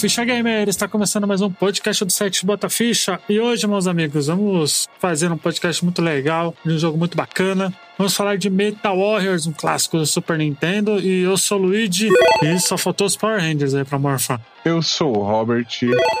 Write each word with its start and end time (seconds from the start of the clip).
Ficha 0.00 0.24
Gamer! 0.24 0.66
Está 0.66 0.88
começando 0.88 1.26
mais 1.26 1.42
um 1.42 1.50
podcast 1.50 2.06
do 2.06 2.10
site 2.10 2.46
Bota 2.46 2.70
Ficha. 2.70 3.20
E 3.28 3.38
hoje, 3.38 3.66
meus 3.66 3.86
amigos, 3.86 4.28
vamos 4.28 4.88
fazer 4.98 5.30
um 5.30 5.36
podcast 5.36 5.84
muito 5.84 6.00
legal, 6.00 6.54
de 6.64 6.72
um 6.72 6.78
jogo 6.78 6.96
muito 6.96 7.18
bacana. 7.18 7.70
Vamos 7.98 8.14
falar 8.14 8.38
de 8.38 8.48
Metal 8.48 8.98
Warriors, 8.98 9.46
um 9.46 9.52
clássico 9.52 9.98
do 9.98 10.06
Super 10.06 10.38
Nintendo. 10.38 10.98
E 10.98 11.24
eu 11.24 11.36
sou 11.36 11.58
o 11.58 11.62
Luigi, 11.64 12.08
e 12.42 12.58
só 12.60 12.78
faltou 12.78 13.06
os 13.06 13.14
Power 13.14 13.42
Rangers 13.42 13.74
aí 13.74 13.84
pra 13.84 13.98
morfar. 13.98 14.40
Eu 14.64 14.80
sou 14.80 15.18
o 15.18 15.22
Robert 15.22 15.68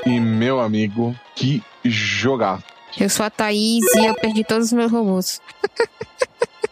e 0.04 0.20
meu 0.20 0.60
amigo, 0.60 1.18
que 1.34 1.62
jogar. 1.82 2.62
Eu 2.98 3.08
sou 3.08 3.24
a 3.24 3.30
Thaís 3.30 3.86
e 3.94 4.04
eu 4.04 4.14
perdi 4.14 4.44
todos 4.44 4.66
os 4.66 4.72
meus 4.74 4.92
robôs. 4.92 5.40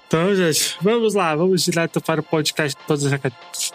Então, 0.06 0.34
gente, 0.36 0.76
vamos 0.82 1.14
lá, 1.14 1.34
vamos 1.34 1.64
direto 1.64 2.02
para 2.02 2.20
o 2.20 2.22
podcast 2.22 2.78
de 2.78 2.86
todos 2.86 3.04
os 3.04 3.10
recadinhos. 3.10 3.72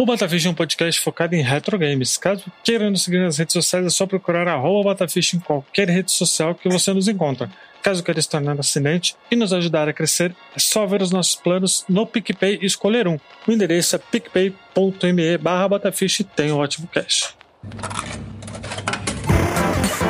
O 0.00 0.06
Batafish 0.06 0.46
é 0.46 0.48
um 0.48 0.54
podcast 0.54 0.98
focado 0.98 1.34
em 1.34 1.42
retro 1.42 1.78
games. 1.78 2.16
Caso 2.16 2.50
queira 2.64 2.88
nos 2.88 3.02
seguir 3.02 3.18
nas 3.18 3.36
redes 3.36 3.52
sociais, 3.52 3.84
é 3.84 3.90
só 3.90 4.06
procurar 4.06 4.48
arroba 4.48 4.94
Batafish 4.94 5.34
em 5.34 5.38
qualquer 5.38 5.90
rede 5.90 6.10
social 6.10 6.54
que 6.54 6.70
você 6.70 6.90
nos 6.94 7.06
encontra. 7.06 7.50
Caso 7.82 8.02
queira 8.02 8.22
se 8.22 8.26
tornar 8.26 8.58
assinante 8.58 9.14
e 9.30 9.36
nos 9.36 9.52
ajudar 9.52 9.90
a 9.90 9.92
crescer, 9.92 10.34
é 10.56 10.58
só 10.58 10.86
ver 10.86 11.02
os 11.02 11.10
nossos 11.10 11.34
planos 11.34 11.84
no 11.86 12.06
PicPay 12.06 12.60
e 12.62 12.64
escolher 12.64 13.06
um. 13.06 13.18
O 13.46 13.52
endereço 13.52 13.94
é 13.94 13.98
picpay.me 13.98 15.36
barra 15.36 15.68
Batafish 15.68 16.20
e 16.20 16.24
tem 16.24 16.50
um 16.50 16.56
ótimo 16.56 16.88
cash. 16.88 17.34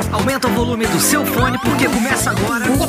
Aumenta 0.09 0.47
o 0.47 0.51
volume 0.51 0.87
do 0.87 1.01
seu 1.01 1.25
fone 1.25 1.57
porque 1.59 1.89
começa 1.89 2.31
agora. 2.31 2.65
Bom, 2.65 2.87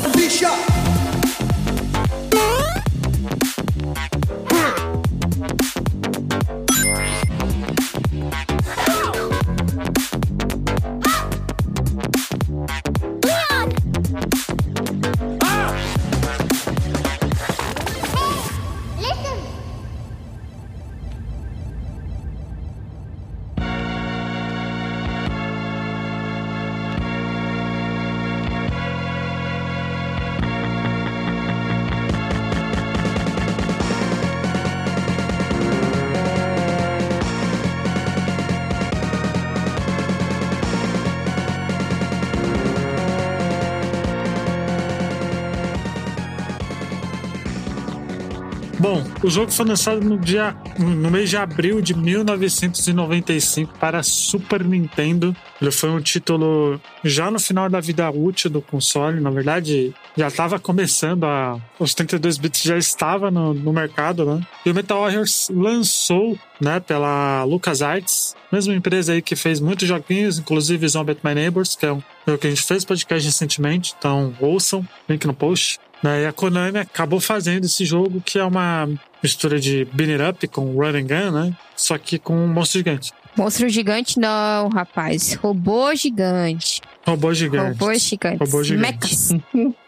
o 49.23 49.29
jogo 49.29 49.51
foi 49.51 49.65
lançado 49.65 50.01
no 50.01 50.19
dia 50.19 50.53
no 50.77 51.09
mês 51.09 51.29
de 51.29 51.37
abril 51.37 51.81
de 51.81 51.95
1995 51.95 53.73
para 53.79 54.03
Super 54.03 54.63
Nintendo. 54.65 55.33
Ele 55.61 55.71
foi 55.71 55.89
um 55.89 56.01
título 56.01 56.79
já 57.05 57.31
no 57.31 57.39
final 57.39 57.69
da 57.69 57.79
vida 57.79 58.11
útil 58.11 58.49
do 58.49 58.61
console, 58.61 59.21
na 59.21 59.29
verdade, 59.29 59.93
já 60.17 60.27
estava 60.27 60.59
começando 60.59 61.23
a 61.23 61.57
os 61.79 61.93
32 61.93 62.37
bits 62.37 62.63
já 62.63 62.77
estava 62.77 63.31
no, 63.31 63.53
no 63.53 63.71
mercado, 63.71 64.25
né? 64.25 64.45
E 64.65 64.69
o 64.69 64.75
Metal 64.75 64.99
Warriors 64.99 65.49
lançou, 65.53 66.37
né, 66.59 66.81
pela 66.81 67.43
LucasArts, 67.45 68.35
mesma 68.51 68.75
empresa 68.75 69.13
aí 69.13 69.21
que 69.21 69.35
fez 69.35 69.59
muitos 69.61 69.87
joguinhos, 69.87 70.37
inclusive 70.37 70.87
Zombie 70.87 71.17
My 71.23 71.33
Neighbors, 71.33 71.75
que 71.75 71.85
é 71.85 71.93
um 71.93 72.03
jogo 72.27 72.39
que 72.39 72.47
a 72.47 72.49
gente 72.49 72.63
fez 72.63 72.83
podcast 72.83 73.25
recentemente, 73.25 73.95
então 73.97 74.33
ouçam, 74.39 74.85
link 75.07 75.25
no 75.25 75.33
post. 75.33 75.79
Né? 76.03 76.23
E 76.23 76.25
a 76.25 76.33
Konami 76.33 76.79
acabou 76.79 77.21
fazendo 77.21 77.63
esse 77.63 77.85
jogo 77.85 78.21
que 78.21 78.37
é 78.37 78.43
uma 78.43 78.89
mistura 79.23 79.59
de 79.59 79.85
beat 79.93 80.09
it 80.09 80.21
up 80.21 80.47
com 80.49 80.73
run 80.73 80.97
and 80.97 81.07
gun, 81.07 81.31
né? 81.31 81.57
Só 81.75 81.97
que 81.97 82.19
com 82.19 82.35
um 82.35 82.47
monstro 82.47 82.79
gigante. 82.79 83.13
Monstro 83.35 83.67
gigante 83.67 84.19
não, 84.19 84.69
rapaz. 84.69 85.33
Robô 85.33 85.95
gigante. 85.95 86.81
Robô 87.05 87.33
gigante. 87.33 87.79
Robôs 87.79 88.01
gigantes. 88.03 88.39
Robô 88.39 88.63
gigante. 88.63 88.93
Mechas. 88.93 89.29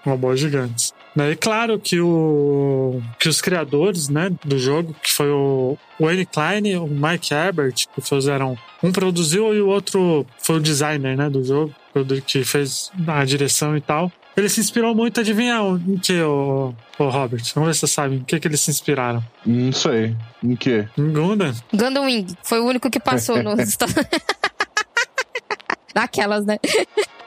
Robôs 0.03 0.39
gigantes. 0.39 0.93
Né? 1.15 1.31
E 1.31 1.35
claro 1.35 1.79
que, 1.79 1.99
o, 1.99 3.01
que 3.19 3.29
os 3.29 3.39
criadores 3.41 4.09
né, 4.09 4.29
do 4.43 4.59
jogo, 4.59 4.93
que 5.01 5.11
foi 5.11 5.29
o 5.29 5.77
Wayne 5.99 6.25
Klein 6.25 6.67
e 6.67 6.75
o 6.75 6.87
Mike 6.87 7.33
Herbert, 7.33 7.73
que 7.93 8.01
fizeram. 8.01 8.57
Um 8.83 8.91
produziu 8.91 9.53
e 9.53 9.61
o 9.61 9.67
outro 9.67 10.25
foi 10.39 10.57
o 10.57 10.59
designer 10.59 11.15
né, 11.15 11.29
do 11.29 11.43
jogo, 11.43 11.73
que 12.25 12.43
fez 12.43 12.91
a 13.07 13.23
direção 13.23 13.77
e 13.77 13.81
tal. 13.81 14.11
Ele 14.37 14.49
se 14.49 14.59
inspirou 14.59 14.93
muito, 14.93 15.19
adivinha 15.19 15.55
em 15.87 15.97
que, 15.97 16.21
o, 16.21 16.73
o 16.99 17.09
Robert? 17.09 17.41
Vamos 17.53 17.69
ver 17.69 17.73
se 17.73 17.79
você 17.81 17.87
sabe 17.87 18.15
em 18.15 18.23
que, 18.23 18.39
que 18.39 18.47
eles 18.47 18.59
se 18.59 18.69
inspiraram. 18.69 19.23
Não 19.45 19.71
sei. 19.71 20.15
Em 20.43 20.55
quê? 20.55 20.87
Em 20.97 21.11
Gundam. 21.11 21.53
Gundam 21.73 22.05
Wing. 22.05 22.35
Foi 22.43 22.59
o 22.59 22.65
único 22.65 22.89
que 22.89 22.99
passou 22.99 23.41
nos 23.41 23.59
Estados 23.59 23.95
Daquelas, 25.95 26.45
né? 26.45 26.59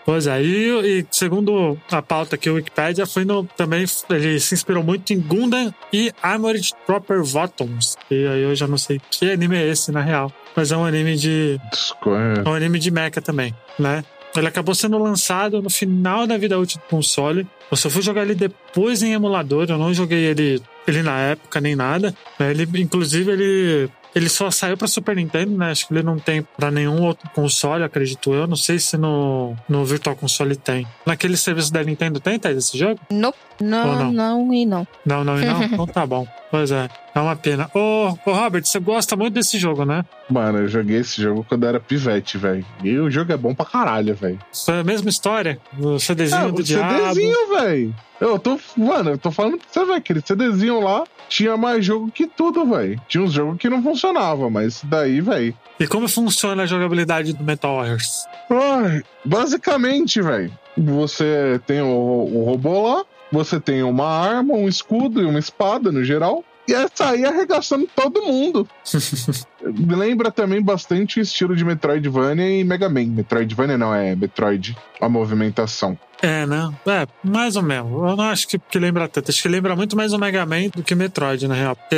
Pois 0.04 0.26
é, 0.26 0.42
e, 0.42 1.00
e, 1.00 1.06
segundo 1.10 1.78
a 1.90 2.00
pauta 2.00 2.36
aqui, 2.36 2.48
o 2.48 2.54
Wikipedia 2.54 3.06
foi 3.06 3.24
no, 3.26 3.44
também 3.44 3.84
ele 4.10 4.40
se 4.40 4.54
inspirou 4.54 4.82
muito 4.82 5.12
em 5.12 5.20
Gundam 5.20 5.72
e 5.92 6.12
Armored 6.22 6.72
Proper 6.86 7.22
Bottoms. 7.24 7.96
E 8.10 8.26
aí 8.26 8.42
eu 8.42 8.54
já 8.54 8.66
não 8.66 8.78
sei 8.78 9.00
que 9.10 9.30
anime 9.30 9.56
é 9.56 9.66
esse 9.66 9.92
na 9.92 10.00
real, 10.00 10.32
mas 10.56 10.72
é 10.72 10.76
um 10.76 10.84
anime 10.84 11.16
de 11.16 11.60
Desconheço. 11.70 12.42
é 12.42 12.48
um 12.48 12.54
anime 12.54 12.78
de 12.78 12.90
mecha 12.90 13.20
também, 13.20 13.54
né? 13.78 14.02
Ele 14.38 14.48
acabou 14.48 14.74
sendo 14.74 14.98
lançado 14.98 15.60
no 15.62 15.70
final 15.70 16.26
da 16.26 16.36
vida 16.36 16.58
útil 16.58 16.80
do 16.80 16.88
console. 16.88 17.46
Eu 17.70 17.76
só 17.76 17.90
fui 17.90 18.02
jogar 18.02 18.22
ele 18.22 18.34
depois 18.34 19.02
em 19.02 19.12
emulador, 19.12 19.66
eu 19.68 19.78
não 19.78 19.92
joguei 19.92 20.24
ele, 20.24 20.62
ele 20.86 21.02
na 21.02 21.18
época 21.18 21.60
nem 21.60 21.76
nada. 21.76 22.14
né? 22.38 22.50
Ele, 22.50 22.66
inclusive, 22.80 23.30
ele 23.30 23.90
ele 24.14 24.28
só 24.28 24.50
saiu 24.50 24.76
pra 24.76 24.88
Super 24.88 25.14
Nintendo, 25.14 25.56
né? 25.56 25.70
Acho 25.70 25.86
que 25.86 25.94
ele 25.94 26.02
não 26.02 26.18
tem 26.18 26.42
pra 26.56 26.70
nenhum 26.70 27.02
outro 27.02 27.28
console, 27.30 27.84
acredito 27.84 28.32
eu. 28.32 28.46
Não 28.46 28.56
sei 28.56 28.78
se 28.78 28.96
no, 28.96 29.54
no 29.68 29.84
Virtual 29.84 30.16
Console 30.16 30.56
tem. 30.56 30.86
Naquele 31.06 31.36
serviço 31.36 31.72
da 31.72 31.84
Nintendo 31.84 32.18
tem, 32.18 32.38
tá, 32.38 32.50
esse 32.50 32.76
jogo? 32.76 32.98
Nope. 33.10 33.38
Não, 33.60 33.96
não? 33.96 34.12
não 34.12 34.54
e 34.54 34.64
não. 34.66 34.86
Não, 35.04 35.24
não, 35.24 35.40
e 35.40 35.44
não? 35.44 35.62
então 35.64 35.86
tá 35.86 36.06
bom. 36.06 36.26
Pois 36.50 36.70
é, 36.70 36.88
é 37.14 37.20
uma 37.20 37.36
pena. 37.36 37.70
Ô, 37.74 38.14
ô 38.24 38.32
Robert, 38.32 38.64
você 38.64 38.78
gosta 38.80 39.14
muito 39.16 39.34
desse 39.34 39.58
jogo, 39.58 39.84
né? 39.84 40.04
Mano, 40.30 40.58
eu 40.60 40.68
joguei 40.68 40.98
esse 40.98 41.20
jogo 41.20 41.44
quando 41.46 41.64
eu 41.64 41.68
era 41.68 41.80
pivete, 41.80 42.38
velho. 42.38 42.64
E 42.82 42.96
o 42.98 43.10
jogo 43.10 43.32
é 43.32 43.36
bom 43.36 43.54
pra 43.54 43.66
caralho, 43.66 44.14
velho. 44.14 44.38
Foi 44.64 44.80
a 44.80 44.84
mesma 44.84 45.10
história? 45.10 45.58
O 45.78 45.98
CDzinho 45.98 46.40
Ah, 46.40 46.50
do 46.50 46.60
o 46.60 46.62
diabo. 46.62 47.14
CDzinho, 47.14 47.48
velho. 47.50 47.94
Eu 48.20 48.38
tô. 48.38 48.58
Mano, 48.76 49.10
eu 49.10 49.18
tô 49.18 49.30
falando 49.30 49.58
pra 49.58 49.66
você, 49.70 49.80
velho. 49.80 49.94
Aquele 49.98 50.20
CDzinho 50.24 50.80
lá 50.80 51.04
tinha 51.28 51.56
mais 51.56 51.84
jogo 51.84 52.10
que 52.10 52.26
tudo, 52.26 52.64
velho. 52.64 53.00
Tinha 53.08 53.22
uns 53.22 53.32
jogos 53.32 53.58
que 53.58 53.68
não 53.68 53.82
funcionavam, 53.82 54.48
mas 54.48 54.80
daí, 54.84 55.20
velho. 55.20 55.54
E 55.78 55.86
como 55.86 56.08
funciona 56.08 56.62
a 56.62 56.66
jogabilidade 56.66 57.32
do 57.34 57.44
Metal 57.44 57.76
Warriors? 57.76 58.24
Ai, 58.50 59.02
Basicamente, 59.24 60.20
velho. 60.22 60.50
Você 60.76 61.60
tem 61.66 61.80
o, 61.82 61.86
o 61.86 62.44
robô 62.44 62.88
lá, 62.88 63.04
você 63.30 63.60
tem 63.60 63.82
uma 63.82 64.06
arma, 64.06 64.54
um 64.54 64.68
escudo 64.68 65.22
e 65.22 65.24
uma 65.24 65.38
espada 65.38 65.92
no 65.92 66.02
geral. 66.04 66.44
E 66.68 66.74
é 66.74 66.86
sair 66.92 67.24
arregaçando 67.24 67.88
todo 67.96 68.22
mundo. 68.22 68.68
Me 69.64 69.94
lembra 69.94 70.30
também 70.30 70.62
bastante 70.62 71.18
o 71.18 71.22
estilo 71.22 71.56
de 71.56 71.64
Metroidvania 71.64 72.60
e 72.60 72.62
Mega 72.62 72.90
Man. 72.90 73.06
Metroidvania 73.06 73.78
não, 73.78 73.94
é 73.94 74.14
Metroid, 74.14 74.76
a 75.00 75.08
movimentação. 75.08 75.98
É, 76.20 76.46
né? 76.46 76.72
É, 76.86 77.06
mais 77.22 77.56
ou 77.56 77.62
menos. 77.62 77.90
Eu 77.90 78.16
não 78.16 78.24
acho 78.24 78.48
que, 78.48 78.58
que 78.58 78.78
lembra 78.78 79.08
tanto. 79.08 79.30
Acho 79.30 79.42
que 79.42 79.48
lembra 79.48 79.76
muito 79.76 79.96
mais 79.96 80.12
o 80.12 80.18
Mega 80.18 80.44
Man 80.44 80.68
do 80.74 80.82
que 80.82 80.94
Metroid, 80.94 81.46
na 81.46 81.54
real. 81.54 81.76
Porque 81.76 81.96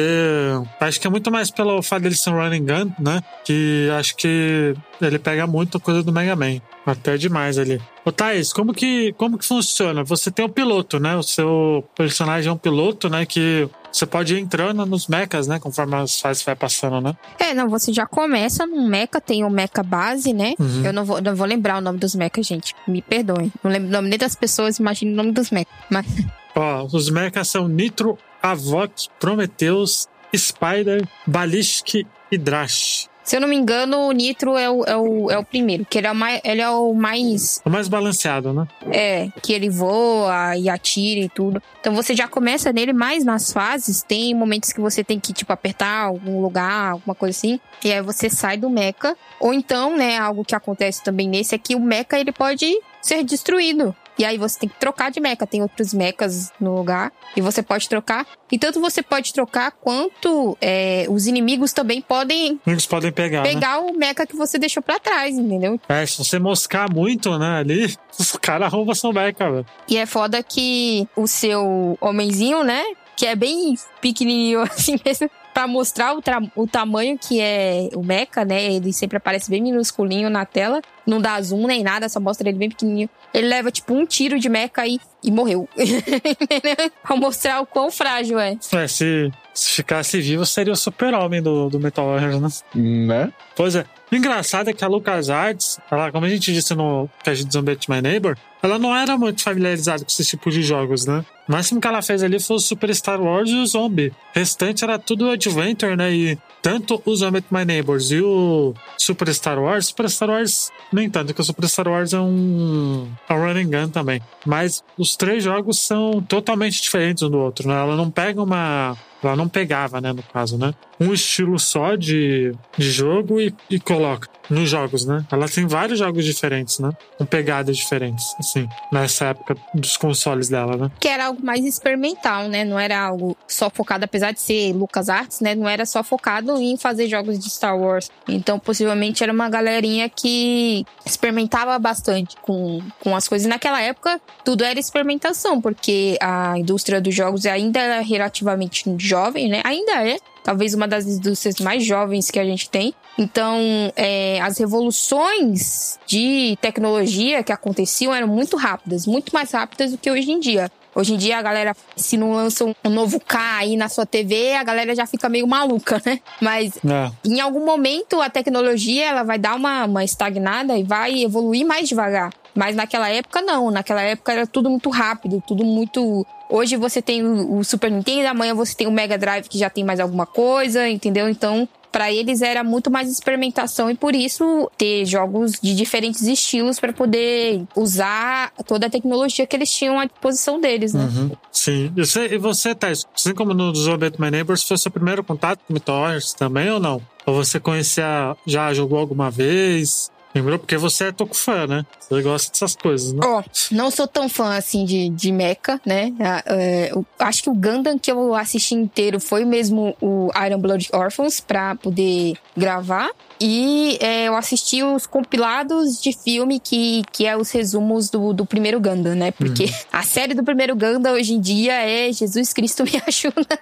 acho 0.80 1.00
que 1.00 1.06
é 1.06 1.10
muito 1.10 1.30
mais 1.30 1.50
pelo 1.50 1.82
fato 1.82 2.02
dele 2.02 2.14
ser 2.14 2.30
um 2.30 2.36
running 2.36 2.66
gun, 2.66 2.92
né? 2.98 3.22
Que 3.44 3.88
acho 3.98 4.16
que 4.16 4.74
ele 5.00 5.18
pega 5.18 5.46
muito 5.46 5.80
coisa 5.80 6.02
do 6.02 6.12
Mega 6.12 6.36
Man. 6.36 6.60
Até 6.84 7.16
demais 7.16 7.58
ali. 7.58 7.80
Ô, 8.04 8.10
Thaís, 8.10 8.52
como 8.52 8.72
que, 8.72 9.12
como 9.14 9.38
que 9.38 9.44
funciona? 9.44 10.02
Você 10.04 10.30
tem 10.30 10.44
o 10.44 10.48
piloto, 10.48 10.98
né? 10.98 11.16
O 11.16 11.22
seu 11.22 11.84
personagem 11.94 12.48
é 12.48 12.52
um 12.52 12.56
piloto, 12.56 13.08
né? 13.08 13.26
Que 13.26 13.68
você 13.92 14.06
pode 14.06 14.34
ir 14.34 14.40
entrando 14.40 14.86
nos 14.86 15.06
mechas, 15.06 15.46
né? 15.46 15.58
Conforme 15.58 15.96
as 15.96 16.20
fases 16.20 16.42
vai 16.42 16.54
passando, 16.54 17.00
né? 17.00 17.14
É, 17.38 17.52
não, 17.52 17.68
você 17.68 17.92
já 17.92 18.06
começa 18.06 18.66
num 18.66 18.86
mecha, 18.86 19.20
tem 19.24 19.44
o 19.44 19.50
mecha 19.50 19.82
base, 19.84 20.32
né? 20.32 20.54
Uhum. 20.58 20.84
Eu 20.84 20.92
não 20.92 21.04
vou, 21.04 21.20
não 21.20 21.34
vou 21.34 21.46
lembrar 21.46 21.78
o 21.78 21.80
nome 21.80 21.98
dos 21.98 22.14
mechas, 22.14 22.46
gente. 22.46 22.74
Me 22.86 23.02
perdoem. 23.02 23.52
Não 23.62 23.70
lembro 23.70 23.88
o 23.88 23.92
nome 23.92 24.09
nem 24.10 24.18
das 24.18 24.34
pessoas, 24.34 24.78
imagine 24.78 25.12
o 25.12 25.16
nome 25.16 25.32
dos 25.32 25.50
mechas. 25.50 25.72
Mas 25.88 26.06
Ó, 26.54 26.86
os 26.92 27.08
mechas 27.08 27.48
são 27.48 27.68
Nitro, 27.68 28.18
Avok, 28.42 29.08
Prometheus, 29.18 30.08
Spider, 30.36 31.06
Ballistic 31.26 32.06
e 32.30 32.38
Drash. 32.38 33.08
Se 33.22 33.36
eu 33.36 33.40
não 33.40 33.48
me 33.48 33.54
engano, 33.54 34.08
o 34.08 34.12
Nitro 34.12 34.56
é 34.56 34.68
o, 34.68 34.82
é 34.84 34.96
o, 34.96 35.30
é 35.30 35.38
o 35.38 35.44
primeiro, 35.44 35.84
que 35.84 35.98
ele 35.98 36.06
é 36.08 36.10
o 36.10 36.14
mais, 36.16 36.40
ele 36.42 36.60
é 36.60 36.68
o 36.68 36.92
mais. 36.92 37.60
O 37.64 37.70
mais 37.70 37.86
balanceado, 37.86 38.52
né? 38.52 38.66
É, 38.90 39.28
que 39.40 39.52
ele 39.52 39.70
voa 39.70 40.56
e 40.56 40.68
atira 40.68 41.20
e 41.20 41.28
tudo. 41.28 41.62
Então 41.80 41.94
você 41.94 42.16
já 42.16 42.26
começa 42.26 42.72
nele, 42.72 42.92
mas 42.92 43.24
nas 43.24 43.52
fases 43.52 44.02
tem 44.02 44.34
momentos 44.34 44.72
que 44.72 44.80
você 44.80 45.04
tem 45.04 45.20
que, 45.20 45.32
tipo, 45.32 45.52
apertar 45.52 46.06
algum 46.06 46.40
lugar, 46.40 46.92
alguma 46.92 47.14
coisa 47.14 47.38
assim. 47.38 47.60
E 47.84 47.92
aí 47.92 48.02
você 48.02 48.28
sai 48.28 48.56
do 48.56 48.68
mecha. 48.68 49.16
Ou 49.38 49.54
então, 49.54 49.96
né, 49.96 50.18
algo 50.18 50.44
que 50.44 50.54
acontece 50.54 51.04
também 51.04 51.28
nesse 51.28 51.54
é 51.54 51.58
que 51.58 51.76
o 51.76 51.80
mecha 51.80 52.18
ele 52.18 52.32
pode 52.32 52.66
ser 53.00 53.24
destruído. 53.24 53.94
E 54.18 54.24
aí 54.24 54.36
você 54.36 54.58
tem 54.60 54.68
que 54.68 54.78
trocar 54.78 55.10
de 55.10 55.18
mecha. 55.18 55.46
Tem 55.46 55.62
outros 55.62 55.94
mechas 55.94 56.52
no 56.60 56.74
lugar. 56.76 57.10
E 57.34 57.40
você 57.40 57.62
pode 57.62 57.88
trocar. 57.88 58.26
E 58.52 58.58
tanto 58.58 58.80
você 58.80 59.02
pode 59.02 59.32
trocar, 59.32 59.70
quanto 59.70 60.58
é, 60.60 61.06
os 61.08 61.26
inimigos 61.26 61.72
também 61.72 62.02
podem 62.02 62.60
Eles 62.66 62.84
podem 62.84 63.10
pegar, 63.10 63.42
né? 63.42 63.48
pegar 63.48 63.78
o 63.78 63.96
mecha 63.96 64.26
que 64.26 64.36
você 64.36 64.58
deixou 64.58 64.82
pra 64.82 64.98
trás, 64.98 65.38
entendeu? 65.38 65.80
É, 65.88 66.04
se 66.04 66.18
você 66.18 66.38
moscar 66.38 66.92
muito, 66.92 67.38
né, 67.38 67.60
ali, 67.60 67.94
os 68.18 68.32
caras 68.32 68.66
arrombam 68.66 68.94
seu 68.94 69.12
mecha, 69.12 69.50
velho. 69.50 69.66
E 69.88 69.96
é 69.96 70.04
foda 70.04 70.42
que 70.42 71.08
o 71.16 71.26
seu 71.26 71.96
homenzinho, 72.00 72.62
né? 72.62 72.82
Que 73.16 73.26
é 73.26 73.34
bem 73.36 73.74
pequenininho 74.00 74.60
assim 74.70 74.98
mesmo. 75.04 75.30
Pra 75.52 75.66
mostrar 75.66 76.16
o, 76.16 76.22
o 76.54 76.66
tamanho 76.66 77.18
que 77.18 77.40
é 77.40 77.88
o 77.94 78.02
mecha, 78.02 78.44
né? 78.44 78.72
Ele 78.72 78.92
sempre 78.92 79.16
aparece 79.16 79.50
bem 79.50 79.62
minusculinho 79.62 80.30
na 80.30 80.44
tela. 80.44 80.80
Não 81.06 81.20
dá 81.20 81.40
zoom 81.40 81.66
nem 81.66 81.82
nada, 81.82 82.08
só 82.08 82.20
mostra 82.20 82.48
ele 82.48 82.58
bem 82.58 82.68
pequenininho. 82.68 83.08
Ele 83.34 83.48
leva, 83.48 83.70
tipo, 83.70 83.92
um 83.92 84.06
tiro 84.06 84.38
de 84.38 84.48
mecha 84.48 84.86
e, 84.86 85.00
e 85.22 85.30
morreu. 85.30 85.68
Pra 87.02 87.16
mostrar 87.16 87.60
o 87.60 87.66
quão 87.66 87.90
frágil 87.90 88.38
é. 88.38 88.56
É, 88.72 88.86
se, 88.86 89.30
se 89.60 89.70
ficasse 89.70 90.20
vivo, 90.20 90.46
seria 90.46 90.72
o 90.72 90.76
super-homem 90.76 91.42
do, 91.42 91.68
do 91.68 91.78
Metal 91.78 92.06
Warrior, 92.06 92.40
né? 92.40 92.48
Né? 92.74 93.32
Pois 93.54 93.74
é. 93.74 93.84
O 94.10 94.16
engraçado 94.16 94.70
é 94.70 94.72
que 94.72 94.84
a 94.84 94.88
LucasArts, 94.88 95.78
ela, 95.90 96.10
como 96.10 96.26
a 96.26 96.28
gente 96.28 96.52
disse 96.52 96.74
no 96.74 97.08
cast 97.22 97.44
de 97.44 97.52
Zombie 97.52 97.78
My 97.88 98.00
Neighbor, 98.00 98.36
ela 98.62 98.78
não 98.78 98.94
era 98.96 99.16
muito 99.16 99.42
familiarizada 99.42 100.00
com 100.02 100.08
esse 100.08 100.24
tipo 100.24 100.50
de 100.50 100.62
jogos, 100.62 101.06
né? 101.06 101.24
O 101.48 101.52
máximo 101.52 101.80
que 101.80 101.86
ela 101.86 102.02
fez 102.02 102.22
ali 102.22 102.40
foi 102.40 102.56
o 102.56 102.58
Super 102.58 102.94
Star 102.94 103.20
Wars 103.20 103.50
e 103.50 103.56
o 103.56 103.66
Zombie. 103.66 104.08
O 104.08 104.38
restante 104.38 104.82
era 104.82 104.98
tudo 104.98 105.30
Adventure, 105.30 105.94
né? 105.94 106.12
E 106.12 106.38
tanto 106.60 107.00
o 107.04 107.14
Zombie 107.14 107.44
My 107.50 107.64
Neighbors 107.64 108.10
e 108.10 108.20
o 108.20 108.74
Super 108.98 109.32
Star 109.32 109.58
Wars, 109.58 109.86
Super 109.86 110.08
Star 110.10 110.30
Wars, 110.30 110.70
nem 110.92 111.08
tanto, 111.08 111.26
porque 111.28 111.42
o 111.42 111.44
Super 111.44 111.68
Star 111.68 111.88
Wars 111.88 112.12
é 112.12 112.18
um, 112.18 113.08
é 113.28 113.32
um 113.34 113.44
running 113.44 113.70
gun 113.70 113.88
também. 113.88 114.20
Mas 114.44 114.82
os 114.98 115.16
três 115.16 115.44
jogos 115.44 115.80
são 115.80 116.20
totalmente 116.22 116.82
diferentes 116.82 117.22
um 117.22 117.30
do 117.30 117.38
outro, 117.38 117.68
né? 117.68 117.74
Ela 117.74 117.94
não 117.94 118.10
pega 118.10 118.42
uma. 118.42 118.96
Ela 119.22 119.36
não 119.36 119.48
pegava, 119.48 120.00
né, 120.00 120.12
no 120.12 120.22
caso, 120.22 120.56
né? 120.58 120.74
Um 120.98 121.12
estilo 121.12 121.58
só 121.58 121.96
de, 121.96 122.52
de 122.76 122.90
jogo 122.90 123.40
e, 123.40 123.54
e 123.70 123.80
coloca 123.80 124.28
nos 124.50 124.68
jogos, 124.68 125.06
né? 125.06 125.24
Ela 125.30 125.48
tem 125.48 125.66
vários 125.66 125.98
jogos 125.98 126.24
diferentes, 126.24 126.78
né? 126.80 126.90
Com 127.16 127.24
pegadas 127.24 127.76
diferentes, 127.76 128.34
assim, 128.38 128.68
nessa 128.92 129.26
época 129.26 129.56
dos 129.72 129.96
consoles 129.96 130.48
dela, 130.48 130.76
né? 130.76 130.90
Que 130.98 131.08
era 131.08 131.26
algo 131.26 131.44
mais 131.44 131.64
experimental, 131.64 132.48
né? 132.48 132.64
Não 132.64 132.78
era 132.78 133.00
algo 133.00 133.36
só 133.46 133.70
focado, 133.70 134.04
apesar 134.04 134.32
de 134.32 134.40
ser 134.40 134.72
LucasArts, 134.74 135.40
né? 135.40 135.54
Não 135.54 135.68
era 135.68 135.86
só 135.86 136.02
focado 136.02 136.56
em 136.58 136.76
fazer 136.76 137.08
jogos 137.08 137.38
de 137.38 137.48
Star 137.48 137.78
Wars. 137.78 138.10
Então, 138.28 138.58
possivelmente, 138.58 139.22
era 139.22 139.32
uma 139.32 139.48
galerinha 139.48 140.08
que 140.08 140.84
experimentava 141.06 141.78
bastante 141.78 142.36
com, 142.42 142.82
com 143.00 143.14
as 143.14 143.28
coisas. 143.28 143.46
Naquela 143.46 143.80
época, 143.80 144.20
tudo 144.44 144.64
era 144.64 144.78
experimentação, 144.78 145.60
porque 145.60 146.18
a 146.20 146.58
indústria 146.58 147.00
dos 147.00 147.14
jogos 147.14 147.46
ainda 147.46 147.78
era 147.78 148.00
relativamente 148.00 148.88
jovem, 149.10 149.48
né? 149.48 149.60
Ainda 149.64 149.92
é. 150.08 150.16
Talvez 150.42 150.72
uma 150.72 150.88
das 150.88 151.04
indústrias 151.06 151.56
mais 151.60 151.84
jovens 151.84 152.30
que 152.30 152.38
a 152.38 152.44
gente 152.44 152.70
tem. 152.70 152.94
Então, 153.18 153.58
é, 153.94 154.40
as 154.40 154.56
revoluções 154.58 155.98
de 156.06 156.56
tecnologia 156.60 157.42
que 157.42 157.52
aconteciam 157.52 158.14
eram 158.14 158.28
muito 158.28 158.56
rápidas, 158.56 159.06
muito 159.06 159.32
mais 159.32 159.50
rápidas 159.52 159.90
do 159.92 159.98
que 159.98 160.10
hoje 160.10 160.30
em 160.30 160.40
dia. 160.40 160.70
Hoje 160.94 161.14
em 161.14 161.16
dia, 161.16 161.38
a 161.38 161.42
galera, 161.42 161.76
se 161.96 162.16
não 162.16 162.32
lança 162.32 162.64
um 162.64 162.90
novo 162.90 163.20
K 163.20 163.38
aí 163.58 163.76
na 163.76 163.88
sua 163.88 164.04
TV, 164.04 164.54
a 164.54 164.64
galera 164.64 164.92
já 164.94 165.06
fica 165.06 165.28
meio 165.28 165.46
maluca, 165.46 166.02
né? 166.04 166.18
Mas 166.40 166.76
É. 166.78 167.10
em 167.24 167.40
algum 167.40 167.64
momento, 167.64 168.20
a 168.20 168.28
tecnologia 168.28 169.04
ela 169.06 169.22
vai 169.22 169.38
dar 169.38 169.54
uma, 169.54 169.84
uma 169.84 170.02
estagnada 170.04 170.76
e 170.76 170.82
vai 170.82 171.22
evoluir 171.22 171.64
mais 171.64 171.88
devagar. 171.88 172.32
Mas 172.56 172.74
naquela 172.74 173.08
época, 173.08 173.40
não. 173.40 173.70
Naquela 173.70 174.02
época 174.02 174.32
era 174.32 174.46
tudo 174.46 174.68
muito 174.68 174.90
rápido, 174.90 175.40
tudo 175.46 175.64
muito. 175.64 176.26
Hoje 176.50 176.76
você 176.76 177.00
tem 177.00 177.22
o 177.22 177.62
Super 177.62 177.90
Nintendo, 177.90 178.28
amanhã 178.28 178.54
você 178.54 178.74
tem 178.74 178.86
o 178.86 178.90
Mega 178.90 179.16
Drive 179.16 179.48
que 179.48 179.58
já 179.58 179.70
tem 179.70 179.84
mais 179.84 180.00
alguma 180.00 180.26
coisa, 180.26 180.88
entendeu? 180.88 181.28
Então, 181.28 181.68
Pra 181.92 182.12
eles 182.12 182.40
era 182.40 182.62
muito 182.62 182.88
mais 182.88 183.10
experimentação 183.10 183.90
e 183.90 183.96
por 183.96 184.14
isso 184.14 184.70
ter 184.78 185.04
jogos 185.04 185.58
de 185.60 185.74
diferentes 185.74 186.22
estilos 186.22 186.78
pra 186.78 186.92
poder 186.92 187.64
usar 187.74 188.52
toda 188.64 188.86
a 188.86 188.90
tecnologia 188.90 189.44
que 189.44 189.56
eles 189.56 189.72
tinham 189.72 189.98
à 189.98 190.04
disposição 190.04 190.60
deles, 190.60 190.94
né? 190.94 191.02
Uhum. 191.02 191.30
Sim. 191.50 191.92
E 191.96 192.04
você, 192.04 192.26
e 192.26 192.38
você 192.38 192.74
Thais, 192.76 193.04
assim 193.14 193.34
como 193.34 193.52
no 193.52 193.74
Zombie 193.74 194.12
My 194.20 194.30
Neighbors, 194.30 194.62
foi 194.62 194.78
seu 194.78 194.90
primeiro 194.90 195.24
contato 195.24 195.60
com 195.66 195.74
Warriors 195.92 196.32
também 196.32 196.70
ou 196.70 196.78
não? 196.78 197.02
Ou 197.26 197.34
você 197.34 197.58
conhecia, 197.58 198.36
já 198.46 198.72
jogou 198.72 198.98
alguma 198.98 199.28
vez? 199.28 200.12
Lembrou? 200.34 200.58
Porque 200.58 200.76
você 200.76 201.04
é 201.04 201.12
toco 201.12 201.34
fã, 201.34 201.66
né? 201.66 201.84
Você 201.98 202.22
gosta 202.22 202.52
dessas 202.52 202.76
coisas, 202.76 203.12
né? 203.12 203.20
Ó, 203.24 203.42
não 203.72 203.90
sou 203.90 204.06
tão 204.06 204.28
fã 204.28 204.54
assim 204.56 204.84
de, 204.84 205.08
de 205.08 205.32
Mecha, 205.32 205.80
né? 205.84 206.12
É, 206.46 206.92
acho 207.18 207.42
que 207.42 207.50
o 207.50 207.54
Gundam 207.54 207.98
que 207.98 208.10
eu 208.10 208.34
assisti 208.34 208.74
inteiro 208.74 209.18
foi 209.18 209.44
mesmo 209.44 209.96
o 210.00 210.30
Iron 210.46 210.58
Blood 210.60 210.88
Orphans 210.92 211.40
pra 211.40 211.74
poder 211.74 212.34
gravar. 212.56 213.10
E 213.40 213.96
é, 214.00 214.28
eu 214.28 214.36
assisti 214.36 214.82
os 214.82 215.06
compilados 215.06 216.00
de 216.00 216.12
filme 216.12 216.60
que, 216.60 217.02
que 217.10 217.26
é 217.26 217.34
os 217.34 217.50
resumos 217.50 218.10
do, 218.10 218.34
do 218.34 218.44
primeiro 218.44 218.78
Gundam, 218.78 219.14
né? 219.14 219.30
Porque 219.30 219.64
a 219.90 220.02
série 220.02 220.34
do 220.34 220.44
primeiro 220.44 220.76
Gundam 220.76 221.14
hoje 221.14 221.32
em 221.32 221.40
dia 221.40 221.72
é 221.72 222.12
Jesus 222.12 222.52
Cristo 222.52 222.84
me 222.84 223.00
ajuda. 223.06 223.58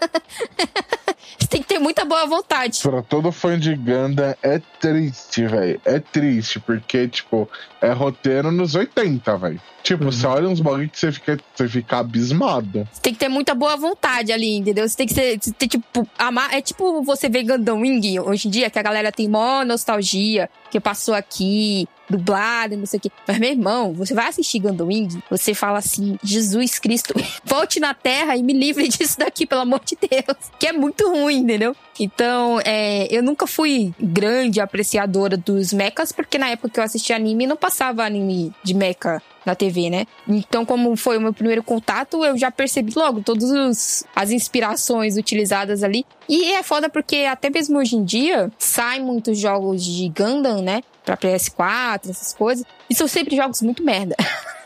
Você 1.38 1.46
tem 1.46 1.62
que 1.62 1.68
ter 1.68 1.78
muita 1.78 2.04
boa 2.04 2.26
vontade. 2.26 2.80
Pra 2.82 3.02
todo 3.02 3.30
fã 3.30 3.56
de 3.56 3.76
Gundam 3.76 4.34
é 4.42 4.60
triste, 4.80 5.46
velho. 5.46 5.80
É 5.84 6.00
triste, 6.00 6.58
porque, 6.58 7.06
tipo, 7.06 7.48
é 7.80 7.92
roteiro 7.92 8.50
nos 8.50 8.74
80, 8.74 9.36
velho. 9.36 9.60
Tipo, 9.88 10.04
você 10.04 10.26
olha 10.26 10.46
uns 10.46 10.60
bagulho 10.60 10.86
que 10.86 10.98
você 10.98 11.10
fica, 11.10 11.38
você 11.54 11.66
fica 11.66 11.96
abismado. 11.96 12.86
Você 12.92 13.00
tem 13.00 13.14
que 13.14 13.18
ter 13.18 13.30
muita 13.30 13.54
boa 13.54 13.74
vontade 13.74 14.30
ali, 14.30 14.58
entendeu? 14.58 14.86
Você 14.86 14.94
tem 14.94 15.06
que 15.06 15.14
ser, 15.14 15.38
você 15.40 15.50
tem, 15.50 15.66
tipo, 15.66 16.06
amar. 16.18 16.52
É 16.52 16.60
tipo 16.60 17.02
você 17.02 17.26
ver 17.26 17.44
Gundam 17.44 17.80
Wing 17.80 18.20
hoje 18.20 18.48
em 18.48 18.50
dia, 18.50 18.68
que 18.68 18.78
a 18.78 18.82
galera 18.82 19.10
tem 19.10 19.26
mó 19.26 19.64
nostalgia, 19.64 20.50
que 20.70 20.80
passou 20.80 21.14
aqui, 21.14 21.88
dublado, 22.08 22.76
não 22.76 22.86
sei 22.86 22.98
o 22.98 23.00
quê. 23.00 23.10
Mas, 23.26 23.38
meu 23.38 23.50
irmão, 23.50 23.92
você 23.92 24.14
vai 24.14 24.28
assistir 24.28 24.58
Gundam 24.58 24.86
Wing, 24.86 25.22
você 25.30 25.54
fala 25.54 25.78
assim, 25.78 26.18
Jesus 26.22 26.78
Cristo, 26.78 27.14
volte 27.44 27.78
na 27.80 27.94
Terra 27.94 28.36
e 28.36 28.42
me 28.42 28.52
livre 28.52 28.88
disso 28.88 29.18
daqui, 29.18 29.46
pelo 29.46 29.62
amor 29.62 29.80
de 29.84 29.96
Deus. 30.00 30.38
Que 30.58 30.68
é 30.68 30.72
muito 30.72 31.08
ruim, 31.08 31.38
entendeu? 31.38 31.76
Então, 32.00 32.60
é, 32.64 33.06
eu 33.10 33.22
nunca 33.22 33.46
fui 33.46 33.92
grande 34.00 34.60
apreciadora 34.60 35.36
dos 35.36 35.72
mechas, 35.72 36.12
porque 36.12 36.38
na 36.38 36.48
época 36.48 36.70
que 36.70 36.80
eu 36.80 36.84
assistia 36.84 37.16
anime, 37.16 37.46
não 37.46 37.56
passava 37.56 38.04
anime 38.04 38.52
de 38.62 38.74
mecha 38.74 39.20
na 39.44 39.54
TV, 39.54 39.88
né? 39.88 40.06
Então, 40.28 40.64
como 40.64 40.94
foi 40.96 41.16
o 41.16 41.20
meu 41.20 41.32
primeiro 41.32 41.62
contato, 41.62 42.24
eu 42.24 42.36
já 42.36 42.50
percebi 42.50 42.92
logo 42.94 43.22
todas 43.22 44.04
as 44.14 44.30
inspirações 44.30 45.16
utilizadas 45.16 45.82
ali. 45.82 46.04
E 46.28 46.52
é 46.52 46.62
foda 46.62 46.90
porque 46.90 47.24
até 47.24 47.48
mesmo 47.48 47.78
hoje 47.78 47.96
em 47.96 48.04
dia, 48.04 48.52
saem 48.58 49.02
muitos 49.02 49.38
jogos 49.38 49.82
de 49.82 50.08
Gundam, 50.10 50.57
né? 50.62 50.82
Pra 51.04 51.16
PS4, 51.16 52.10
essas 52.10 52.34
coisas. 52.34 52.64
E 52.88 52.94
são 52.94 53.08
sempre 53.08 53.36
jogos 53.36 53.62
muito 53.62 53.82
merda. 53.82 54.16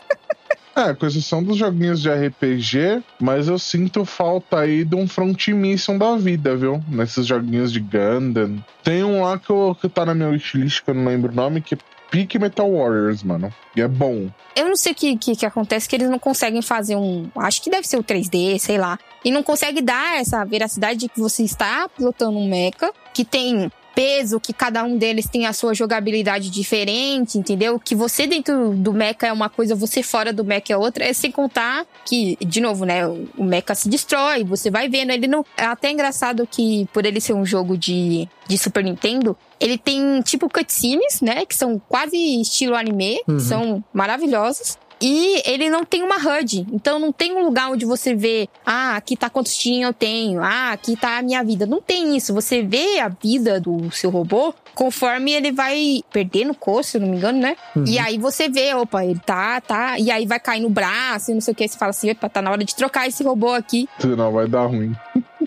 É, 0.75 0.91
com 0.91 1.05
exceção 1.05 1.43
dos 1.43 1.55
joguinhos 1.55 2.01
de 2.01 2.09
RPG, 2.09 3.03
mas 3.21 3.47
eu 3.47 3.59
sinto 3.59 4.03
falta 4.05 4.61
aí 4.61 4.83
de 4.83 4.95
um 4.95 5.07
front 5.07 5.49
mission 5.49 5.99
da 5.99 6.15
vida, 6.15 6.55
viu? 6.55 6.83
Nesses 6.87 7.27
joguinhos 7.27 7.71
de 7.71 7.79
Gundam. 7.79 8.63
Tem 8.83 9.03
um 9.03 9.21
lá 9.21 9.37
que, 9.37 9.51
eu, 9.51 9.77
que 9.79 9.87
tá 9.87 10.03
na 10.03 10.15
minha 10.15 10.29
wishlist, 10.29 10.83
que 10.83 10.89
eu 10.89 10.95
não 10.95 11.05
lembro 11.05 11.31
o 11.31 11.35
nome, 11.35 11.61
que 11.61 11.75
é 11.75 11.77
Peak 12.09 12.39
Metal 12.39 12.71
Warriors, 12.71 13.21
mano. 13.21 13.53
E 13.75 13.81
é 13.81 13.87
bom. 13.87 14.29
Eu 14.55 14.67
não 14.67 14.75
sei 14.75 14.93
o 14.93 14.95
que, 14.95 15.15
que, 15.15 15.35
que 15.35 15.45
acontece, 15.45 15.87
que 15.87 15.95
eles 15.95 16.09
não 16.09 16.19
conseguem 16.19 16.61
fazer 16.61 16.95
um. 16.95 17.29
Acho 17.35 17.61
que 17.61 17.69
deve 17.69 17.87
ser 17.87 17.97
o 17.97 18.03
3D, 18.03 18.57
sei 18.57 18.79
lá. 18.79 18.97
E 19.23 19.31
não 19.31 19.43
consegue 19.43 19.81
dar 19.81 20.19
essa 20.19 20.43
veracidade 20.43 20.99
de 21.01 21.09
que 21.09 21.19
você 21.19 21.43
está 21.43 21.87
pilotando 21.89 22.37
um 22.37 22.49
mecha 22.49 22.91
que 23.13 23.23
tem 23.23 23.71
peso, 23.95 24.39
que 24.39 24.51
cada 24.53 24.83
um 24.83 24.97
deles 24.97 25.27
tem 25.27 25.45
a 25.45 25.53
sua 25.53 25.73
jogabilidade 25.73 26.49
diferente, 26.49 27.37
entendeu? 27.37 27.79
Que 27.79 27.95
você 27.95 28.25
dentro 28.27 28.73
do 28.75 28.93
mecha 28.93 29.27
é 29.27 29.31
uma 29.33 29.49
coisa, 29.49 29.75
você 29.75 30.01
fora 30.03 30.33
do 30.33 30.43
mecha 30.43 30.73
é 30.73 30.77
outra. 30.77 31.05
É 31.05 31.13
sem 31.13 31.31
contar 31.31 31.85
que, 32.05 32.37
de 32.45 32.59
novo, 32.61 32.85
né? 32.85 33.07
O 33.07 33.43
mecha 33.43 33.75
se 33.75 33.87
destrói, 33.89 34.43
você 34.43 34.69
vai 34.71 34.89
vendo. 34.89 35.11
Ele 35.11 35.27
não. 35.27 35.45
É 35.57 35.65
até 35.65 35.91
engraçado 35.91 36.47
que, 36.49 36.87
por 36.93 37.05
ele 37.05 37.21
ser 37.21 37.33
um 37.33 37.45
jogo 37.45 37.77
de, 37.77 38.27
de 38.47 38.57
Super 38.57 38.83
Nintendo, 38.83 39.37
ele 39.59 39.77
tem 39.77 40.21
tipo 40.21 40.49
cutscenes, 40.49 41.21
né? 41.21 41.45
Que 41.45 41.55
são 41.55 41.81
quase 41.87 42.17
estilo 42.41 42.75
anime, 42.75 43.21
Uhum. 43.27 43.39
são 43.39 43.83
maravilhosos. 43.93 44.77
E 45.03 45.41
ele 45.45 45.69
não 45.69 45.83
tem 45.83 46.01
uma 46.01 46.15
HUD. 46.15 46.65
Então 46.71 46.97
não 46.97 47.11
tem 47.11 47.33
um 47.35 47.43
lugar 47.43 47.69
onde 47.69 47.85
você 47.85 48.15
vê, 48.15 48.47
ah, 48.65 48.95
aqui 48.95 49.17
tá 49.17 49.29
quantos 49.29 49.57
tinha 49.57 49.87
eu 49.87 49.93
tenho, 49.93 50.41
ah, 50.41 50.71
aqui 50.71 50.95
tá 50.95 51.17
a 51.17 51.21
minha 51.21 51.43
vida. 51.43 51.65
Não 51.65 51.81
tem 51.81 52.15
isso. 52.15 52.33
Você 52.33 52.63
vê 52.63 53.01
a 53.01 53.09
vida 53.09 53.59
do 53.59 53.91
seu 53.91 54.09
robô 54.09 54.53
conforme 54.73 55.33
ele 55.33 55.51
vai 55.51 56.01
perdendo 56.11 56.53
cor, 56.55 56.85
se 56.85 56.95
eu 56.95 57.01
não 57.01 57.09
me 57.09 57.17
engano, 57.17 57.37
né? 57.37 57.57
Uhum. 57.75 57.83
E 57.85 57.99
aí 57.99 58.17
você 58.17 58.47
vê, 58.47 58.73
opa, 58.73 59.03
ele 59.03 59.19
tá, 59.19 59.59
tá. 59.59 59.99
E 59.99 60.09
aí 60.09 60.25
vai 60.25 60.39
cair 60.39 60.61
no 60.61 60.69
braço 60.69 61.31
e 61.31 61.33
não 61.33 61.41
sei 61.41 61.51
o 61.51 61.55
que. 61.55 61.67
Você 61.67 61.77
fala 61.77 61.89
assim, 61.89 62.09
opa, 62.09 62.29
tá 62.29 62.41
na 62.41 62.49
hora 62.49 62.63
de 62.63 62.73
trocar 62.73 63.05
esse 63.05 63.21
robô 63.23 63.51
aqui. 63.51 63.89
Senão 63.99 64.31
vai 64.31 64.47
dar 64.47 64.67
ruim. 64.67 64.95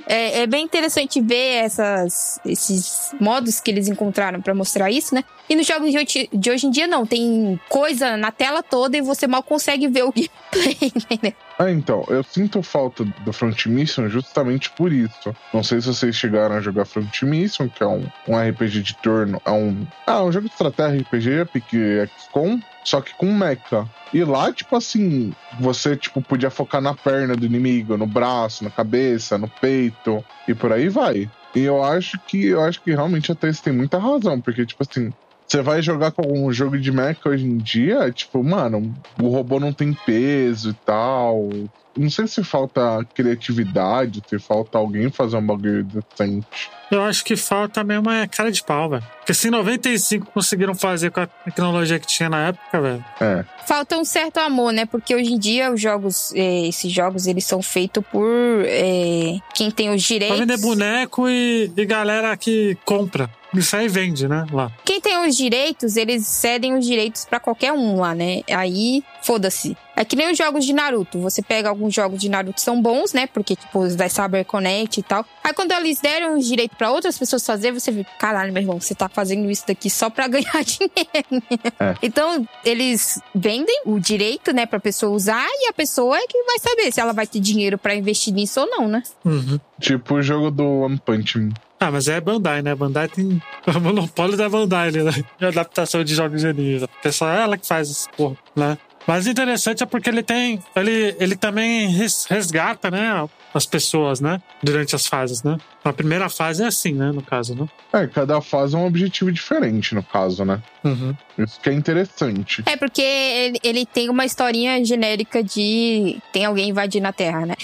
É, 0.06 0.42
é 0.42 0.46
bem 0.46 0.64
interessante 0.64 1.20
ver 1.20 1.64
essas, 1.64 2.40
esses 2.44 3.10
modos 3.20 3.60
que 3.60 3.70
eles 3.70 3.88
encontraram 3.88 4.40
pra 4.40 4.54
mostrar 4.54 4.90
isso, 4.90 5.14
né? 5.14 5.24
E 5.48 5.56
nos 5.56 5.66
jogos 5.66 5.90
de 5.90 5.98
hoje, 5.98 6.28
de 6.32 6.50
hoje 6.50 6.66
em 6.66 6.70
dia, 6.70 6.86
não. 6.86 7.04
Tem 7.04 7.60
coisa 7.68 8.16
na 8.16 8.30
tela 8.30 8.62
toda 8.62 8.96
e 8.96 9.00
você 9.00 9.26
mal 9.26 9.42
consegue 9.42 9.88
ver 9.88 10.04
o 10.04 10.12
gameplay, 10.14 10.92
né? 11.22 11.32
Ah, 11.58 11.70
então, 11.70 12.04
eu 12.08 12.22
sinto 12.22 12.62
falta 12.62 13.02
do 13.04 13.32
Front 13.32 13.66
Mission 13.66 14.08
justamente 14.08 14.70
por 14.70 14.92
isso. 14.92 15.34
Não 15.54 15.62
sei 15.62 15.80
se 15.80 15.86
vocês 15.86 16.14
chegaram 16.14 16.54
a 16.54 16.60
jogar 16.60 16.84
Front 16.84 17.22
Mission, 17.22 17.66
que 17.68 17.82
é 17.82 17.86
um, 17.86 18.04
um 18.28 18.38
RPG 18.38 18.82
de 18.82 18.94
turno, 18.96 19.40
é 19.44 19.50
um. 19.50 19.86
Ah, 20.06 20.22
um 20.22 20.30
jogo 20.30 20.48
de 20.48 20.52
estratégia 20.52 21.00
RPG, 21.00 21.46
pique 21.50 21.78
XCOM, 22.18 22.60
só 22.84 23.00
que 23.00 23.14
com 23.14 23.32
mecha. 23.32 23.86
E 24.12 24.22
lá, 24.22 24.52
tipo 24.52 24.76
assim, 24.76 25.32
você 25.58 25.96
tipo 25.96 26.20
podia 26.20 26.50
focar 26.50 26.82
na 26.82 26.94
perna 26.94 27.34
do 27.34 27.46
inimigo, 27.46 27.96
no 27.96 28.06
braço, 28.06 28.62
na 28.62 28.70
cabeça, 28.70 29.38
no 29.38 29.48
peito 29.48 30.22
e 30.46 30.54
por 30.54 30.72
aí 30.72 30.90
vai. 30.90 31.30
E 31.54 31.60
eu 31.60 31.82
acho 31.82 32.18
que 32.28 32.48
eu 32.48 32.62
acho 32.62 32.82
que 32.82 32.90
realmente 32.90 33.32
até 33.32 33.48
isso 33.48 33.62
tem 33.62 33.72
muita 33.72 33.98
razão, 33.98 34.40
porque 34.42 34.66
tipo 34.66 34.84
assim, 34.88 35.10
você 35.48 35.62
vai 35.62 35.80
jogar 35.80 36.12
com 36.12 36.22
algum 36.22 36.52
jogo 36.52 36.78
de 36.78 36.90
mecha 36.90 37.28
hoje 37.28 37.46
em 37.46 37.58
dia, 37.58 38.12
tipo, 38.12 38.42
mano, 38.42 38.94
o 39.20 39.28
robô 39.28 39.60
não 39.60 39.72
tem 39.72 39.94
peso 39.94 40.70
e 40.70 40.74
tal. 40.84 41.48
Não 41.96 42.10
sei 42.10 42.26
se 42.26 42.44
falta 42.44 43.04
criatividade, 43.14 44.22
se 44.28 44.38
falta 44.38 44.78
alguém 44.78 45.10
fazer 45.10 45.36
um 45.36 45.46
bagulho 45.46 45.84
decente. 45.84 46.70
Eu 46.90 47.02
acho 47.02 47.24
que 47.24 47.36
falta 47.36 47.82
mesmo 47.82 48.08
é 48.10 48.28
cara 48.28 48.50
de 48.52 48.62
pau, 48.62 48.88
velho. 48.90 49.02
Porque 49.18 49.34
se 49.34 49.48
em 49.48 49.50
95 49.50 50.26
conseguiram 50.30 50.74
fazer 50.74 51.10
com 51.10 51.20
a 51.20 51.26
tecnologia 51.26 51.98
que 51.98 52.06
tinha 52.06 52.28
na 52.28 52.48
época, 52.48 52.80
velho. 52.80 53.04
É. 53.20 53.44
Falta 53.66 53.96
um 53.98 54.04
certo 54.04 54.38
amor, 54.38 54.72
né? 54.72 54.86
Porque 54.86 55.14
hoje 55.14 55.32
em 55.32 55.38
dia 55.38 55.72
os 55.72 55.80
jogos, 55.80 56.32
eh, 56.34 56.68
esses 56.68 56.92
jogos, 56.92 57.26
eles 57.26 57.44
são 57.44 57.60
feitos 57.60 58.04
por 58.12 58.24
eh, 58.66 59.38
quem 59.54 59.70
tem 59.70 59.88
os 59.92 60.06
Pra 60.06 60.14
direitos. 60.14 60.38
vender 60.38 60.58
boneco 60.58 61.28
e, 61.28 61.72
e 61.76 61.84
galera 61.84 62.36
que 62.36 62.76
compra. 62.84 63.28
Isso 63.52 63.74
aí 63.74 63.88
vende, 63.88 64.28
né? 64.28 64.44
Lá. 64.52 64.70
Quem 64.84 65.00
tem 65.00 65.26
os 65.26 65.36
direitos, 65.36 65.96
eles 65.96 66.26
cedem 66.26 66.74
os 66.76 66.84
direitos 66.86 67.24
pra 67.24 67.40
qualquer 67.40 67.72
um 67.72 67.98
lá, 67.98 68.14
né? 68.14 68.42
Aí, 68.50 69.02
foda-se. 69.22 69.76
É 69.96 70.04
que 70.04 70.14
nem 70.14 70.30
os 70.30 70.36
jogos 70.36 70.64
de 70.64 70.74
Naruto. 70.74 71.18
Você 71.20 71.40
pega 71.40 71.70
alguns 71.70 71.94
jogos 71.94 72.20
de 72.20 72.28
Naruto 72.28 72.56
que 72.56 72.60
são 72.60 72.80
bons, 72.80 73.14
né? 73.14 73.26
Porque, 73.26 73.56
tipo, 73.56 73.78
os 73.80 73.96
da 73.96 74.08
Cyber 74.08 74.44
Connect 74.44 75.00
e 75.00 75.02
tal. 75.02 75.24
Aí, 75.42 75.54
quando 75.54 75.72
eles 75.72 75.98
deram 76.00 76.36
os 76.38 76.46
direitos 76.46 76.76
pra 76.76 76.90
outras 76.90 77.18
pessoas 77.18 77.44
fazer, 77.44 77.72
você 77.72 77.90
vê, 77.90 78.04
caralho, 78.18 78.52
meu 78.52 78.62
irmão, 78.62 78.78
você 78.78 78.94
tá 78.94 79.08
fazendo 79.08 79.50
isso 79.50 79.64
daqui 79.66 79.88
só 79.88 80.10
pra 80.10 80.28
ganhar 80.28 80.62
dinheiro. 80.62 81.42
É. 81.80 81.94
Então, 82.02 82.46
eles 82.62 83.20
vendem 83.34 83.82
o 83.86 83.98
direito, 83.98 84.52
né, 84.52 84.66
pra 84.66 84.78
pessoa 84.78 85.12
usar 85.12 85.46
e 85.48 85.68
a 85.68 85.72
pessoa 85.72 86.16
é 86.18 86.26
que 86.26 86.42
vai 86.42 86.58
saber 86.58 86.92
se 86.92 87.00
ela 87.00 87.14
vai 87.14 87.26
ter 87.26 87.40
dinheiro 87.40 87.78
pra 87.78 87.94
investir 87.94 88.34
nisso 88.34 88.60
ou 88.60 88.66
não, 88.68 88.88
né? 88.88 89.02
Uhum. 89.24 89.58
Tipo 89.80 90.14
o 90.16 90.22
jogo 90.22 90.50
do 90.50 90.80
One 90.80 90.98
Punch 90.98 91.38
Man. 91.38 91.50
Ah, 91.78 91.90
mas 91.90 92.08
é 92.08 92.20
Bandai, 92.20 92.62
né? 92.62 92.74
Bandai 92.74 93.08
tem 93.08 93.40
o 93.66 93.80
monopólio 93.80 94.36
da 94.36 94.48
Bandai 94.48 94.90
né? 94.90 95.24
De 95.38 95.46
adaptação 95.46 96.02
de 96.02 96.14
jogos 96.14 96.40
de 96.40 96.48
anime. 96.48 96.88
Porque 96.88 97.12
só 97.12 97.28
ela 97.28 97.58
que 97.58 97.66
faz 97.66 97.90
esse 97.90 98.08
porra, 98.10 98.36
né? 98.54 98.78
Mas 99.06 99.26
interessante 99.26 99.82
é 99.82 99.86
porque 99.86 100.08
ele 100.10 100.22
tem. 100.22 100.62
Ele, 100.74 101.14
ele 101.20 101.36
também 101.36 101.88
res- 101.88 102.26
resgata, 102.28 102.90
né? 102.90 103.28
As 103.54 103.64
pessoas, 103.64 104.20
né? 104.20 104.42
Durante 104.62 104.94
as 104.94 105.06
fases, 105.06 105.42
né? 105.42 105.56
A 105.84 105.92
primeira 105.92 106.28
fase 106.28 106.62
é 106.62 106.66
assim, 106.66 106.92
né? 106.92 107.12
No 107.12 107.22
caso, 107.22 107.54
né? 107.54 107.66
É, 107.92 108.06
cada 108.06 108.40
fase 108.40 108.74
é 108.74 108.78
um 108.78 108.86
objetivo 108.86 109.30
diferente, 109.32 109.94
no 109.94 110.02
caso, 110.02 110.44
né? 110.44 110.60
Uhum. 110.84 111.14
Isso 111.38 111.58
que 111.60 111.70
é 111.70 111.72
interessante. 111.72 112.62
É 112.66 112.76
porque 112.76 113.00
ele, 113.02 113.58
ele 113.62 113.86
tem 113.86 114.10
uma 114.10 114.24
historinha 114.24 114.84
genérica 114.84 115.42
de 115.42 116.18
tem 116.32 116.44
alguém 116.44 116.68
invadindo 116.70 117.06
a 117.06 117.12
Terra, 117.12 117.46
né? 117.46 117.54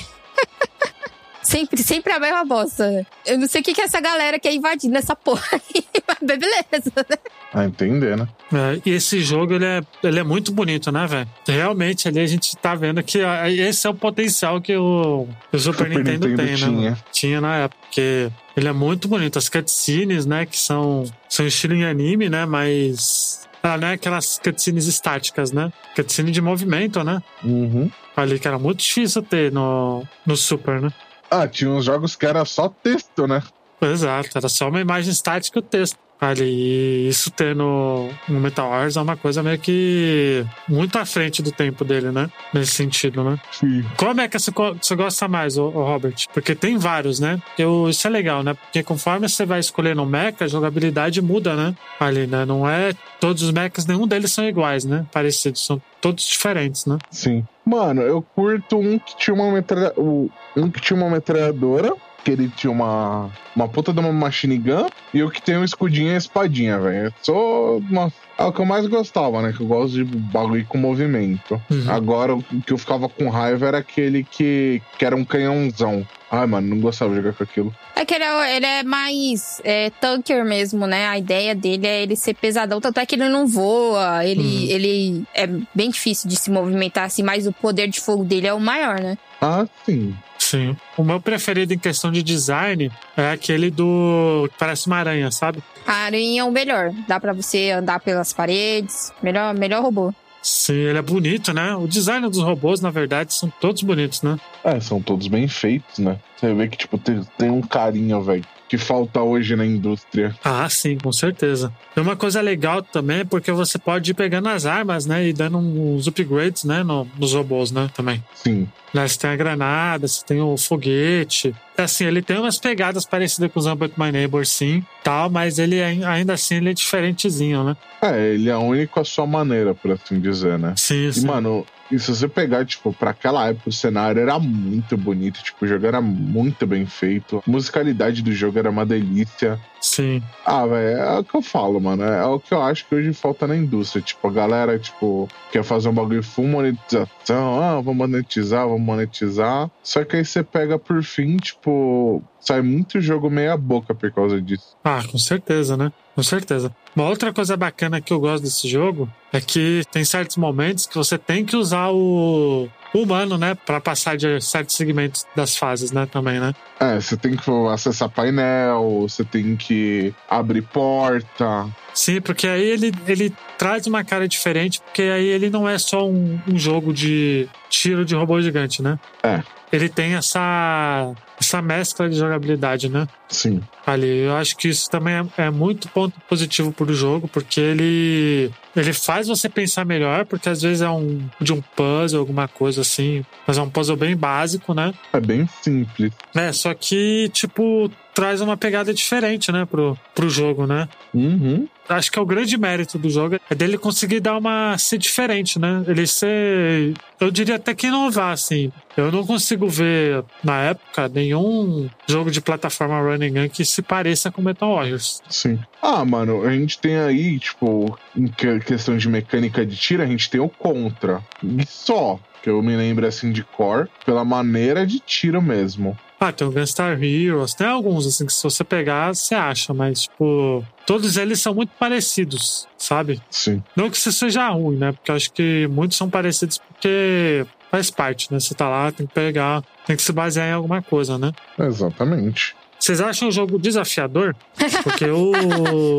Sempre, 1.53 1.83
sempre 1.83 2.13
a 2.15 2.19
mesma 2.19 2.47
bosta. 2.47 3.07
Eu 3.27 3.37
não 3.37 3.47
sei 3.47 3.61
o 3.61 3.65
que, 3.65 3.75
que 3.75 3.83
essa 3.83 4.01
galera 4.01 4.39
quer 4.39 4.55
invadir 4.55 4.89
nessa 4.89 5.15
porra 5.15 5.45
aí, 5.53 5.85
mas 6.09 6.39
beleza, 6.39 6.93
né? 6.97 7.19
A 7.53 7.67
entender, 7.67 8.17
né? 8.17 8.27
É, 8.51 8.81
e 8.87 8.91
esse 8.93 9.21
jogo, 9.21 9.53
ele 9.53 9.67
é, 9.67 9.83
ele 10.03 10.19
é 10.19 10.23
muito 10.23 10.51
bonito, 10.51 10.91
né, 10.91 11.07
velho? 11.07 11.29
Realmente, 11.47 12.09
ali 12.09 12.21
a 12.21 12.27
gente 12.27 12.57
tá 12.57 12.75
vendo 12.75 13.03
que 13.03 13.21
ah, 13.21 13.51
esse 13.51 13.87
é 13.87 13.91
o 13.91 13.95
potencial 13.95 14.63
que 14.63 14.75
o, 14.75 15.29
o 15.53 15.59
Super, 15.59 15.85
Super 15.85 15.89
Nintendo, 15.91 16.27
Nintendo 16.27 16.37
tem, 16.37 16.47
né? 16.47 16.57
tinha. 16.57 16.71
mano? 16.71 16.99
Tinha 17.13 17.41
na 17.43 17.57
época. 17.57 17.83
Porque 17.83 18.31
ele 18.57 18.69
é 18.69 18.73
muito 18.73 19.07
bonito. 19.07 19.39
As 19.39 19.51
cutscenes, 19.51 20.25
né, 20.25 20.47
que 20.47 20.57
são, 20.57 21.05
são 21.29 21.47
estilo 21.47 21.75
em 21.75 21.85
anime, 21.85 22.31
né, 22.31 22.47
mas... 22.47 23.43
Ah, 23.63 23.77
não 23.77 23.89
é 23.89 23.93
aquelas 23.93 24.41
cutscenes 24.43 24.87
estáticas, 24.87 25.53
né? 25.53 25.71
Cutscene 25.95 26.33
de 26.33 26.41
movimento, 26.41 27.05
né? 27.05 27.23
Uhum. 27.45 27.91
Ali 28.17 28.39
que 28.39 28.49
era 28.49 28.59
muito 28.59 28.81
difícil 28.81 29.23
ter 29.23 29.53
no, 29.53 30.03
no 30.27 30.37
Super, 30.37 30.81
né? 30.81 30.91
Ah, 31.35 31.49
tinha 31.49 31.71
uns 31.71 31.87
jogos 31.87 32.15
que 32.15 32.27
era 32.27 32.45
só 32.45 32.69
texto, 32.69 33.27
né? 33.27 33.43
Exato, 33.83 34.31
era 34.37 34.49
só 34.49 34.69
uma 34.69 34.81
imagem 34.81 35.11
estática 35.13 35.59
e 35.59 35.61
o 35.61 35.63
texto. 35.63 35.97
Ali, 36.21 36.45
e 36.45 37.09
isso 37.09 37.33
no, 37.57 38.09
no 38.29 38.39
Metal 38.39 38.71
Wars 38.71 38.97
é 38.97 39.01
uma 39.03 39.17
coisa 39.17 39.43
meio 39.43 39.59
que 39.59 40.47
muito 40.69 40.97
à 40.97 41.05
frente 41.05 41.43
do 41.43 41.51
tempo 41.51 41.85
dele, 41.85 42.13
né? 42.13 42.31
Nesse 42.55 42.71
sentido, 42.75 43.25
né? 43.25 43.37
Sim. 43.51 43.85
Qual 43.97 44.15
mecha 44.15 44.39
você, 44.39 44.53
co- 44.53 44.77
você 44.81 44.95
gosta 44.95 45.27
mais, 45.27 45.59
ô 45.59 45.69
Robert? 45.71 46.15
Porque 46.33 46.55
tem 46.55 46.79
vários, 46.79 47.19
né? 47.19 47.43
O- 47.59 47.89
isso 47.89 48.07
é 48.07 48.11
legal, 48.11 48.45
né? 48.45 48.55
Porque 48.55 48.85
conforme 48.85 49.29
você 49.29 49.45
vai 49.45 49.59
escolhendo 49.59 50.01
um 50.01 50.07
mecha, 50.07 50.45
a 50.45 50.47
jogabilidade 50.47 51.21
muda, 51.21 51.57
né? 51.57 51.75
Ali, 51.99 52.29
né? 52.29 52.45
Não 52.45 52.69
é 52.71 52.93
todos 53.19 53.43
os 53.43 53.51
mechas, 53.51 53.85
nenhum 53.85 54.07
deles 54.07 54.31
são 54.31 54.47
iguais, 54.47 54.85
né? 54.85 55.05
Parecidos, 55.11 55.67
são 55.67 55.83
todos 56.01 56.23
diferentes, 56.25 56.87
né? 56.87 56.99
Sim. 57.11 57.45
Mano, 57.67 58.01
eu 58.01 58.23
curto 58.23 58.79
um 58.79 58.97
que 58.97 59.17
tinha 59.17 59.35
uma 59.35 59.51
metralha... 59.51 59.93
o- 59.97 60.31
Um 60.57 60.71
que 60.71 60.81
tinha 60.81 60.97
uma 60.97 61.11
metralhadora, 61.11 61.93
que 62.25 62.31
ele 62.31 62.49
tinha 62.49 62.71
uma, 62.71 63.31
uma 63.55 63.69
puta 63.69 63.93
de 63.93 64.01
uma 64.01 64.13
machine 64.13 64.59
gun, 64.59 64.87
e 65.13 65.23
o 65.23 65.31
que 65.31 65.43
tem 65.43 65.57
um 65.57 65.65
escudinho 65.65 66.11
e 66.11 66.15
a 66.15 66.19
espadinha, 66.19 66.79
velho. 66.79 67.07
Eu 67.07 67.13
sou. 67.23 67.79
Uma... 67.79 68.13
É 68.39 68.45
o 68.45 68.53
que 68.53 68.61
eu 68.61 68.67
mais 68.67 68.87
gostava, 68.87 69.43
né? 69.43 69.53
Que 69.53 69.61
eu 69.61 69.67
gosto 69.67 69.93
de 69.93 70.05
bagulho 70.05 70.65
com 70.67 70.79
movimento. 70.79 71.61
Uhum. 71.71 71.85
Agora, 71.89 72.35
o 72.35 72.43
que 72.43 72.73
eu 72.73 72.79
ficava 72.79 73.09
com 73.09 73.29
raiva 73.29 73.67
era 73.67 73.79
aquele 73.79 74.25
que, 74.25 74.83
que 74.99 75.05
era 75.05 75.15
um 75.15 75.25
canhãozão. 75.25 76.07
Ai, 76.31 76.47
mano, 76.47 76.67
não 76.67 76.81
gostava 76.81 77.11
de 77.11 77.19
jogar 77.19 77.35
com 77.35 77.45
aquilo. 77.45 77.75
É 77.95 78.07
que 78.07 78.15
ele 78.15 78.25
é, 78.25 78.57
ele 78.57 78.67
é 78.67 78.83
mais 78.83 79.61
é, 79.63 79.91
tanker 79.91 80.45
mesmo, 80.47 80.87
né? 80.87 81.07
A 81.07 81.19
ideia 81.19 81.55
dele 81.55 81.87
é 81.87 82.03
ele 82.03 82.17
ser 82.17 82.33
pesadão, 82.35 82.81
tanto 82.81 82.99
é 82.99 83.05
que 83.05 83.15
ele 83.15 83.29
não 83.29 83.47
voa, 83.47 84.25
ele, 84.25 84.73
ele 84.73 85.25
é 85.35 85.47
bem 85.75 85.91
difícil 85.91 86.29
de 86.31 86.37
se 86.37 86.51
movimentar 86.51 87.05
assim, 87.05 87.23
mas 87.23 87.47
o 87.47 87.53
poder 87.53 87.87
de 87.87 88.01
fogo 88.01 88.25
dele 88.25 88.47
é 88.47 88.55
o 88.55 88.59
maior, 88.59 88.99
né? 88.99 89.19
Ah, 89.43 89.67
sim. 89.85 90.17
Sim. 90.53 90.77
O 90.99 91.03
meu 91.03 91.19
preferido 91.19 91.73
em 91.73 91.79
questão 91.79 92.13
de 92.13 92.23
design 92.23 92.93
é 93.17 93.31
aquele 93.31 93.71
do. 93.71 94.47
que 94.53 94.59
parece 94.59 94.87
uma 94.87 94.97
aranha, 94.97 95.31
sabe? 95.31 95.63
A 95.87 95.93
aranha 95.93 96.43
é 96.43 96.45
o 96.45 96.51
melhor, 96.51 96.91
dá 97.09 97.19
pra 97.19 97.33
você 97.33 97.71
andar 97.71 98.01
pelas 98.01 98.35
paredes, 98.35 99.11
melhor, 99.23 99.55
melhor 99.55 99.83
robô. 99.83 100.13
Sim, 100.43 100.75
ele 100.75 100.99
é 100.99 101.03
bonito, 101.03 101.55
né? 101.55 101.75
O 101.75 101.87
design 101.87 102.29
dos 102.29 102.43
robôs, 102.43 102.83
na 102.83 102.91
verdade, 102.91 103.33
são 103.33 103.49
todos 103.49 103.83
bonitos, 103.83 104.21
né? 104.21 104.37
É, 104.63 104.79
são 104.79 105.01
todos 105.01 105.27
bem 105.27 105.49
feitos, 105.49 105.99
né? 105.99 106.19
Você 106.37 106.53
vê 106.53 106.69
que, 106.69 106.77
tipo, 106.77 106.99
tem, 106.99 107.23
tem 107.39 107.49
um 107.49 107.63
carinho, 107.63 108.21
velho, 108.21 108.45
que 108.73 108.79
falta 108.79 109.21
hoje 109.21 109.55
na 109.55 109.67
indústria. 109.67 110.35
Ah, 110.43 110.67
sim, 110.67 110.97
com 110.97 111.13
certeza. 111.13 111.71
E 111.95 112.01
uma 112.01 112.17
coisa 112.17 112.41
legal 112.41 112.81
também 112.83 113.19
é 113.19 113.25
porque 113.25 113.53
você 113.53 113.79
pode 113.79 114.11
ir 114.13 114.15
pegando 114.15 114.49
as 114.49 114.65
armas, 114.65 115.05
né? 115.05 115.29
E 115.29 115.33
dando 115.35 115.59
uns 115.59 116.07
upgrades, 116.07 116.65
né? 116.65 116.83
No, 116.83 117.07
nos 117.19 117.35
robôs, 117.35 117.71
né? 117.71 117.91
Também. 117.95 118.25
Sim. 118.35 118.67
Né, 118.95 119.07
Você 119.07 119.19
tem 119.19 119.29
a 119.29 119.37
granada, 119.37 120.09
você 120.09 120.25
tem 120.25 120.41
o 120.41 120.57
foguete. 120.57 121.55
Assim, 121.77 122.07
ele 122.07 122.23
tem 122.23 122.39
umas 122.39 122.57
pegadas 122.59 123.05
parecidas 123.05 123.53
com 123.53 123.61
o 123.61 123.63
Zambot 123.63 123.93
My 123.99 124.11
Neighbor, 124.11 124.47
sim, 124.47 124.83
tal, 125.05 125.29
mas 125.29 125.59
ele 125.59 125.83
ai- 125.83 126.03
ainda 126.05 126.33
assim 126.33 126.55
ele 126.57 126.71
é 126.71 126.75
diferentezinho, 126.75 127.65
né? 127.65 127.77
É, 128.03 128.33
ele 128.35 128.49
é 128.49 128.57
único 128.57 128.99
à 129.01 129.05
sua 129.05 129.27
maneira, 129.27 129.75
por 129.75 129.91
assim 129.93 130.19
dizer, 130.19 130.59
né? 130.59 130.73
Sim, 130.79 131.09
E, 131.09 131.13
sim. 131.13 131.27
mano, 131.27 131.67
e 131.93 131.99
se 131.99 132.15
você 132.15 132.27
pegar, 132.27 132.65
tipo, 132.65 132.93
pra 132.93 133.11
aquela 133.11 133.49
época, 133.49 133.69
o 133.69 133.73
cenário 133.73 134.23
era 134.23 134.39
muito 134.39 134.97
bonito, 134.97 135.43
tipo, 135.43 135.65
o 135.65 135.69
jogo 135.69 135.87
era 135.87 136.01
muito 136.01 136.67
bem 136.67 136.87
feito, 136.87 137.43
a 137.47 137.51
musicalidade 137.51 138.23
do 138.23 138.33
jogo 138.33 138.59
era 138.59 138.71
uma 138.71 138.87
delícia. 138.87 139.61
Sim. 139.79 140.23
Ah, 140.47 140.65
velho, 140.65 140.97
é 140.97 141.19
o 141.19 141.25
que 141.25 141.37
eu 141.37 141.43
falo, 141.43 141.81
mano. 141.81 142.03
É 142.05 142.25
o 142.25 142.39
que 142.39 142.55
eu 142.55 142.63
acho 142.63 142.87
que 142.87 142.95
hoje 142.95 143.13
falta 143.13 143.47
na 143.47 143.57
indústria. 143.57 144.01
Tipo, 144.01 144.29
a 144.29 144.31
galera, 144.33 144.79
tipo, 144.79 145.29
quer 145.51 145.65
fazer 145.65 145.89
um 145.89 145.93
bagulho 145.93 146.23
full 146.23 146.47
monetização. 146.47 147.61
Ah, 147.61 147.75
vamos 147.81 147.97
monetizar, 147.97 148.67
vamos 148.67 148.81
monetizar. 148.81 149.69
Só 149.83 150.05
que 150.05 150.17
aí 150.17 150.25
você 150.25 150.43
pega 150.45 150.79
por 150.79 151.03
fim, 151.03 151.37
tipo, 151.37 152.23
sai 152.41 152.63
muito 152.63 153.01
jogo 153.01 153.29
meia 153.29 153.57
boca 153.57 153.93
por 153.93 154.11
causa 154.13 154.41
disso. 154.41 154.77
Ah, 154.85 155.03
com 155.11 155.19
certeza, 155.19 155.77
né? 155.77 155.93
Com 156.15 156.23
certeza. 156.23 156.73
Uma 156.95 157.09
outra 157.09 157.33
coisa 157.33 157.57
bacana 157.57 158.01
que 158.01 158.13
eu 158.13 158.21
gosto 158.21 158.45
desse 158.45 158.69
jogo 158.69 159.09
é 159.33 159.41
que 159.41 159.83
tem 159.91 160.05
certos 160.05 160.37
momentos 160.37 160.87
que 160.87 160.95
você 160.95 161.17
tem 161.17 161.45
que 161.45 161.57
usar 161.57 161.91
o 161.91 162.69
humano, 162.95 163.39
né? 163.39 163.55
Pra 163.55 163.81
passar 163.81 164.17
de 164.17 164.41
certos 164.41 164.77
segmentos 164.77 165.27
das 165.35 165.57
fases, 165.57 165.91
né? 165.91 166.07
Também, 166.07 166.39
né? 166.39 166.55
É, 166.79 167.01
você 167.01 167.17
tem 167.17 167.37
que 167.37 167.51
acessar 167.73 168.11
painel, 168.11 169.07
você 169.09 169.25
tem 169.25 169.57
que 169.57 170.15
abrir 170.29 170.63
porta. 170.63 171.67
Sim, 171.95 172.21
porque 172.21 172.47
aí 172.47 172.63
ele, 172.63 172.93
ele 173.07 173.33
traz 173.57 173.87
uma 173.87 174.05
cara 174.05 174.29
diferente, 174.29 174.81
porque 174.81 175.03
aí 175.03 175.27
ele 175.27 175.49
não 175.49 175.69
é 175.69 175.79
só 175.79 176.07
um, 176.07 176.39
um 176.47 176.59
jogo 176.59 176.93
de 176.93 177.49
tiro 177.71 178.05
de 178.05 178.15
robô 178.15 178.41
gigante, 178.41 178.83
né? 178.83 178.99
É. 179.23 179.43
Ele 179.73 179.89
tem 179.89 180.15
essa, 180.15 181.13
essa 181.53 181.61
mescla 181.61 182.09
de 182.09 182.17
jogabilidade, 182.17 182.89
né? 182.89 183.07
Sim. 183.29 183.61
Ali, 183.87 184.25
eu 184.25 184.37
acho 184.37 184.57
que 184.57 184.69
isso 184.69 184.89
também 184.89 185.15
é, 185.15 185.45
é 185.45 185.51
muito 185.51 185.89
ponto 185.89 186.19
positivo 186.29 186.73
pro 186.73 186.95
jogo, 186.95 187.29
porque 187.29 187.61
ele 187.61 188.51
ele 188.75 188.93
faz 188.93 189.29
você 189.29 189.49
pensar 189.49 189.85
melhor, 189.85 190.25
porque 190.25 190.49
às 190.49 190.63
vezes 190.63 190.81
é 190.81 190.89
um 190.89 191.21
de 191.41 191.53
um 191.53 191.61
puzzle, 191.61 192.21
alguma 192.21 192.49
coisa 192.49 192.81
assim, 192.81 193.25
mas 193.47 193.59
é 193.59 193.63
um 193.63 193.69
puzzle 193.69 193.97
bem 193.97 194.17
básico, 194.17 194.73
né? 194.73 194.95
É 195.13 195.21
bem 195.21 195.47
simples. 195.61 196.13
É, 196.35 196.53
só 196.53 196.73
que, 196.73 197.29
tipo, 197.35 197.91
traz 198.15 198.41
uma 198.41 198.57
pegada 198.57 198.93
diferente, 198.93 199.51
né, 199.51 199.65
pro, 199.65 199.97
pro 200.15 200.29
jogo, 200.29 200.67
né? 200.67 200.89
Uhum. 201.15 201.67
Acho 201.89 202.11
que 202.13 202.19
é 202.19 202.23
o 202.23 202.27
grande 202.27 202.57
mérito 202.57 202.97
do 202.99 203.11
jogo 203.11 203.39
é 203.51 203.55
dele 203.55 203.77
conseguir 203.77 204.21
dar 204.21 204.39
uma 204.39 204.79
ser 204.79 204.99
diferente, 204.99 205.59
né? 205.59 205.83
Ele 205.87 206.07
ser, 206.07 206.95
eu 207.21 207.31
diria 207.31 207.57
até 207.57 207.75
que 207.75 207.89
inovar, 207.89 208.33
assim. 208.33 208.71
Eu 208.97 209.11
não 209.11 209.27
consigo 209.27 209.69
ver 209.69 210.25
na 210.45 210.59
época 210.63 211.09
nenhum 211.09 211.89
jogo 212.07 212.31
de 212.31 212.41
plataforma 212.41 213.01
running 213.01 213.33
gun 213.33 213.49
que 213.49 213.65
se 213.65 213.83
pareça 213.83 214.31
com 214.31 214.41
Metal 214.41 214.73
Warriors. 214.75 215.21
Sim. 215.29 215.59
Ah, 215.83 216.05
mano, 216.05 216.45
a 216.47 216.53
gente 216.53 216.79
tem 216.79 216.97
aí, 216.97 217.39
tipo, 217.39 217.99
em 218.17 218.27
que- 218.29 218.61
questão 218.61 218.97
de 218.97 219.09
mecânica 219.09 219.67
de 219.67 219.77
tiro, 219.77 220.03
a 220.03 220.07
gente 220.07 220.31
tem 220.31 220.41
o 220.41 220.49
Contra. 220.49 221.21
E 221.43 221.67
só. 221.67 222.19
Que 222.43 222.51
eu 222.51 222.61
me 222.61 222.77
lembro 222.77 223.07
assim 223.07 223.31
de 223.31 223.45
core, 223.45 223.89
pela 224.05 224.25
maneira 224.25 224.85
de 224.85 224.99
tiro 224.99 225.41
mesmo. 225.41 225.97
Ah, 226.25 226.31
tem 226.31 226.47
o 226.47 226.53
Gunstar 226.53 227.03
Heroes, 227.03 227.53
tem 227.53 227.67
alguns, 227.67 228.07
assim, 228.07 228.25
que 228.25 228.33
se 228.33 228.45
você 228.45 228.63
pegar, 228.63 229.13
você 229.13 229.35
acha, 229.35 229.75
mas, 229.75 230.03
tipo, 230.03 230.65
todos 230.87 231.17
eles 231.17 231.41
são 231.41 231.53
muito 231.53 231.71
parecidos, 231.77 232.69
sabe? 232.79 233.21
Sim. 233.29 233.61
Não 233.75 233.91
que 233.91 233.97
isso 233.97 234.13
seja 234.13 234.49
ruim, 234.51 234.77
né? 234.77 234.93
Porque 234.93 235.11
eu 235.11 235.17
acho 235.17 235.33
que 235.33 235.67
muitos 235.67 235.99
são 235.99 236.09
parecidos 236.09 236.59
porque 236.59 237.45
faz 237.73 237.91
parte, 237.91 238.33
né? 238.33 238.39
Você 238.39 238.55
tá 238.55 238.69
lá, 238.69 238.93
tem 238.93 239.05
que 239.05 239.13
pegar, 239.13 239.65
tem 239.85 239.97
que 239.97 240.03
se 240.03 240.13
basear 240.13 240.47
em 240.47 240.53
alguma 240.53 240.81
coisa, 240.81 241.19
né? 241.19 241.33
Exatamente. 241.59 242.55
Vocês 242.79 243.01
acham 243.01 243.27
o 243.27 243.33
jogo 243.33 243.59
desafiador? 243.59 244.37
Porque 244.85 245.07
o. 245.07 245.99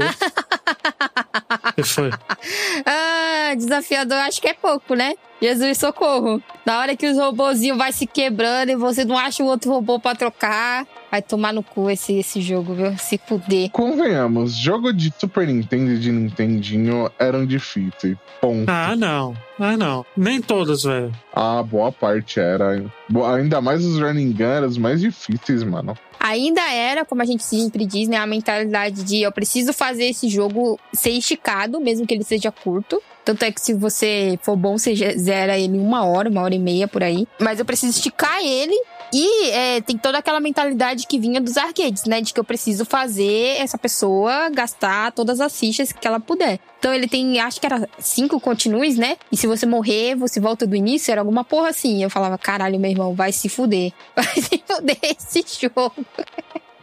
Ah, 2.85 3.53
desafiador 3.55 4.17
acho 4.19 4.41
que 4.41 4.47
é 4.47 4.53
pouco, 4.53 4.95
né? 4.95 5.13
Jesus, 5.41 5.77
socorro. 5.77 6.41
Na 6.65 6.79
hora 6.79 6.95
que 6.95 7.07
os 7.07 7.17
robozinhos 7.17 7.77
vai 7.77 7.91
se 7.91 8.05
quebrando 8.07 8.71
e 8.71 8.75
você 8.75 9.03
não 9.03 9.17
acha 9.17 9.43
um 9.43 9.47
outro 9.47 9.71
robô 9.71 9.99
pra 9.99 10.15
trocar, 10.15 10.85
vai 11.13 11.21
tomar 11.21 11.53
no 11.53 11.61
cu 11.61 11.91
esse, 11.91 12.13
esse 12.13 12.41
jogo, 12.41 12.73
viu? 12.73 12.97
Se 12.97 13.19
fuder. 13.19 13.69
Convenhamos, 13.69 14.55
jogo 14.55 14.91
de 14.91 15.13
Super 15.15 15.45
Nintendo 15.45 15.91
e 15.91 15.99
de 15.99 16.11
Nintendinho 16.11 17.07
eram 17.19 17.45
difíceis. 17.45 18.17
Ponto. 18.41 18.67
Ah, 18.67 18.95
não. 18.95 19.37
Ah, 19.59 19.77
não. 19.77 20.03
Nem 20.17 20.41
todos, 20.41 20.83
velho. 20.83 21.11
Ah, 21.31 21.61
boa 21.61 21.91
parte 21.91 22.39
era. 22.39 22.83
Ainda 23.35 23.61
mais 23.61 23.85
os 23.85 23.99
running 23.99 24.31
gun 24.31 24.45
eram 24.45 24.67
os 24.67 24.77
mais 24.79 25.01
difíceis, 25.01 25.63
mano. 25.63 25.95
Ainda 26.19 26.61
era, 26.71 27.05
como 27.05 27.21
a 27.21 27.25
gente 27.25 27.43
sempre 27.43 27.85
diz, 27.85 28.07
né? 28.07 28.17
A 28.17 28.25
mentalidade 28.25 29.03
de 29.03 29.21
eu 29.21 29.31
preciso 29.31 29.71
fazer 29.71 30.05
esse 30.05 30.27
jogo 30.27 30.79
ser 30.93 31.11
esticado, 31.11 31.79
mesmo 31.79 32.07
que 32.07 32.13
ele 32.15 32.23
seja 32.23 32.51
curto. 32.51 32.99
Tanto 33.25 33.43
é 33.43 33.51
que 33.51 33.61
se 33.61 33.73
você 33.73 34.37
for 34.41 34.55
bom, 34.55 34.77
você 34.77 34.93
zera 35.17 35.57
ele 35.57 35.77
uma 35.77 36.05
hora, 36.05 36.29
uma 36.29 36.41
hora 36.41 36.55
e 36.55 36.59
meia 36.59 36.87
por 36.87 37.03
aí. 37.03 37.27
Mas 37.39 37.59
eu 37.59 37.65
preciso 37.65 37.97
esticar 37.97 38.39
ele. 38.41 38.73
E 39.13 39.51
é, 39.51 39.81
tem 39.81 39.95
toda 39.95 40.17
aquela 40.17 40.39
mentalidade 40.39 41.05
que 41.05 41.19
vinha 41.19 41.39
dos 41.39 41.55
arcades, 41.55 42.05
né? 42.05 42.19
De 42.19 42.33
que 42.33 42.39
eu 42.39 42.43
preciso 42.43 42.83
fazer 42.83 43.57
essa 43.59 43.77
pessoa 43.77 44.49
gastar 44.49 45.11
todas 45.11 45.39
as 45.39 45.57
fichas 45.57 45.91
que 45.91 46.07
ela 46.07 46.19
puder. 46.19 46.59
Então 46.79 46.91
ele 46.91 47.07
tem, 47.07 47.39
acho 47.39 47.61
que 47.61 47.65
era 47.67 47.87
cinco 47.99 48.39
continues, 48.39 48.97
né? 48.97 49.17
E 49.31 49.37
se 49.37 49.45
você 49.45 49.67
morrer, 49.67 50.15
você 50.15 50.39
volta 50.39 50.65
do 50.65 50.75
início, 50.75 51.11
era 51.11 51.21
alguma 51.21 51.43
porra 51.43 51.69
assim. 51.69 52.01
Eu 52.01 52.09
falava, 52.09 52.39
caralho, 52.39 52.79
meu 52.79 52.89
irmão, 52.89 53.13
vai 53.13 53.31
se 53.31 53.47
fuder. 53.47 53.93
Vai 54.15 54.25
se 54.25 54.63
fuder 54.65 54.97
esse 55.03 55.43
jogo. 55.61 55.93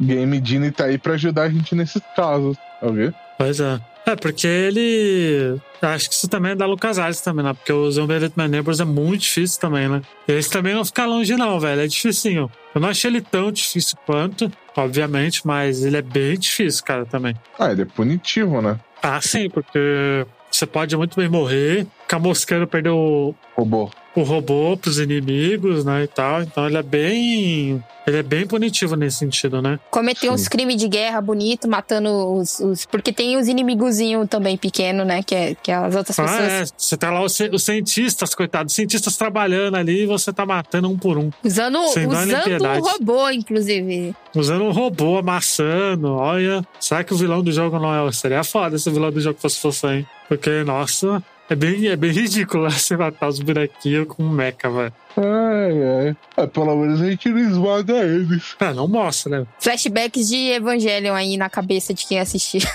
Game 0.01 0.41
Genie 0.45 0.71
tá 0.71 0.85
aí 0.85 0.99
pra 0.99 1.15
ajudar 1.15 1.43
a 1.43 1.51
gente 1.51 1.75
nesses 1.75 2.03
casos, 2.15 2.57
tá 2.81 2.87
vendo? 2.87 3.15
Pois 3.37 3.59
é. 3.59 3.81
É, 4.07 4.17
porque 4.17 4.47
ele. 4.47 5.61
Acho 5.83 6.09
que 6.09 6.15
isso 6.15 6.29
também 6.29 6.53
é 6.53 6.55
da 6.55 6.67
LucasArts 6.67 7.21
também, 7.21 7.45
né? 7.45 7.53
Porque 7.55 7.73
o 7.73 7.91
Zombie 7.91 8.15
My 8.37 8.49
Neighbors 8.49 8.81
é 8.81 8.85
muito 8.85 9.23
difícil 9.23 9.61
também, 9.61 9.89
né? 9.89 10.03
Eles 10.27 10.49
também 10.49 10.75
não 10.75 10.85
ficam 10.85 11.09
longe, 11.09 11.37
não, 11.37 11.59
velho. 11.61 11.81
É 11.81 11.87
dificinho. 11.87 12.51
Eu 12.75 12.81
não 12.81 12.89
achei 12.89 13.11
ele 13.11 13.21
tão 13.21 13.51
difícil 13.53 13.97
quanto, 14.07 14.51
obviamente, 14.77 15.47
mas 15.47 15.85
ele 15.85 15.97
é 15.97 16.03
bem 16.03 16.39
difícil, 16.39 16.85
cara, 16.85 17.05
também. 17.05 17.35
Ah, 17.59 17.71
ele 17.71 17.83
é 17.83 17.85
punitivo, 17.85 18.61
né? 18.61 18.79
Ah, 19.03 19.21
sim, 19.21 19.49
porque 19.49 20.27
você 20.51 20.67
pode 20.67 20.97
muito 20.97 21.17
bem 21.17 21.29
morrer, 21.29 21.87
ficar 22.03 22.19
moscando, 22.19 22.67
perder 22.67 22.91
o, 22.91 23.35
Robô. 23.57 23.91
O 24.15 24.23
robô 24.23 24.77
pros 24.77 24.99
inimigos, 24.99 25.85
né? 25.85 26.05
E 26.05 26.07
tal. 26.07 26.43
Então 26.43 26.67
ele 26.67 26.77
é 26.77 26.83
bem. 26.83 27.85
Ele 28.07 28.17
é 28.17 28.23
bem 28.23 28.45
punitivo 28.47 28.97
nesse 28.97 29.19
sentido, 29.19 29.61
né? 29.63 29.79
Cometer 29.91 30.27
Sim. 30.27 30.31
uns 30.31 30.49
crimes 30.49 30.77
de 30.77 30.89
guerra 30.89 31.21
bonito, 31.21 31.69
matando 31.69 32.09
os, 32.35 32.59
os- 32.59 32.87
Porque 32.87 33.13
tem 33.13 33.37
os 33.37 33.47
inimigozinhos 33.47 34.27
também 34.29 34.57
pequeno, 34.57 35.05
né? 35.05 35.23
Que, 35.23 35.35
é, 35.35 35.55
que 35.55 35.71
as 35.71 35.95
outras 35.95 36.19
Ah, 36.19 36.23
pessoas. 36.25 36.43
é. 36.51 36.65
Você 36.77 36.97
tá 36.97 37.11
lá, 37.11 37.23
os, 37.23 37.39
os 37.39 37.63
cientistas, 37.63 38.35
coitados, 38.35 38.73
os 38.73 38.77
cientistas 38.77 39.17
trabalhando 39.17 39.77
ali 39.77 40.03
e 40.03 40.07
você 40.07 40.33
tá 40.33 40.45
matando 40.45 40.89
um 40.91 40.99
por 40.99 41.19
um. 41.19 41.31
Usando, 41.45 41.79
usando 41.79 42.65
o 42.79 42.81
robô, 42.81 43.31
inclusive. 43.31 44.15
Usando 44.35 44.65
um 44.65 44.73
robô, 44.73 45.19
amassando. 45.19 46.09
Olha, 46.15 46.65
será 46.81 47.05
que 47.05 47.13
o 47.15 47.17
vilão 47.17 47.43
do 47.43 47.53
jogo 47.53 47.79
não 47.79 48.09
é. 48.09 48.11
Seria 48.13 48.43
foda 48.43 48.77
se 48.79 48.89
o 48.89 48.93
vilão 48.93 49.13
do 49.13 49.21
jogo 49.21 49.39
fosse 49.39 49.63
você, 49.63 49.87
hein? 49.89 50.07
Porque, 50.29 50.65
nossa, 50.65 51.23
é 51.51 51.57
bem, 51.57 51.89
é 51.89 51.97
bem 51.97 52.13
ridículo 52.13 52.71
você 52.71 52.97
matar 52.97 53.29
os 53.29 53.41
bonequinhos 53.41 54.07
com 54.07 54.23
um 54.23 54.31
mecha, 54.31 54.71
velho. 54.71 54.93
Ai, 55.17 56.07
ai. 56.07 56.17
É, 56.37 56.47
pelo 56.47 56.77
menos 56.77 57.03
a 57.03 57.11
gente 57.11 57.29
não 57.29 57.39
esmaga 57.39 58.05
eles. 58.05 58.55
Ah, 58.61 58.73
não 58.73 58.87
mostra, 58.87 59.41
né? 59.41 59.47
Flashbacks 59.59 60.29
de 60.29 60.37
Evangelion 60.53 61.15
aí 61.15 61.37
na 61.37 61.51
cabeça 61.51 61.93
de 61.93 62.07
quem 62.07 62.21
assistiu. 62.21 62.61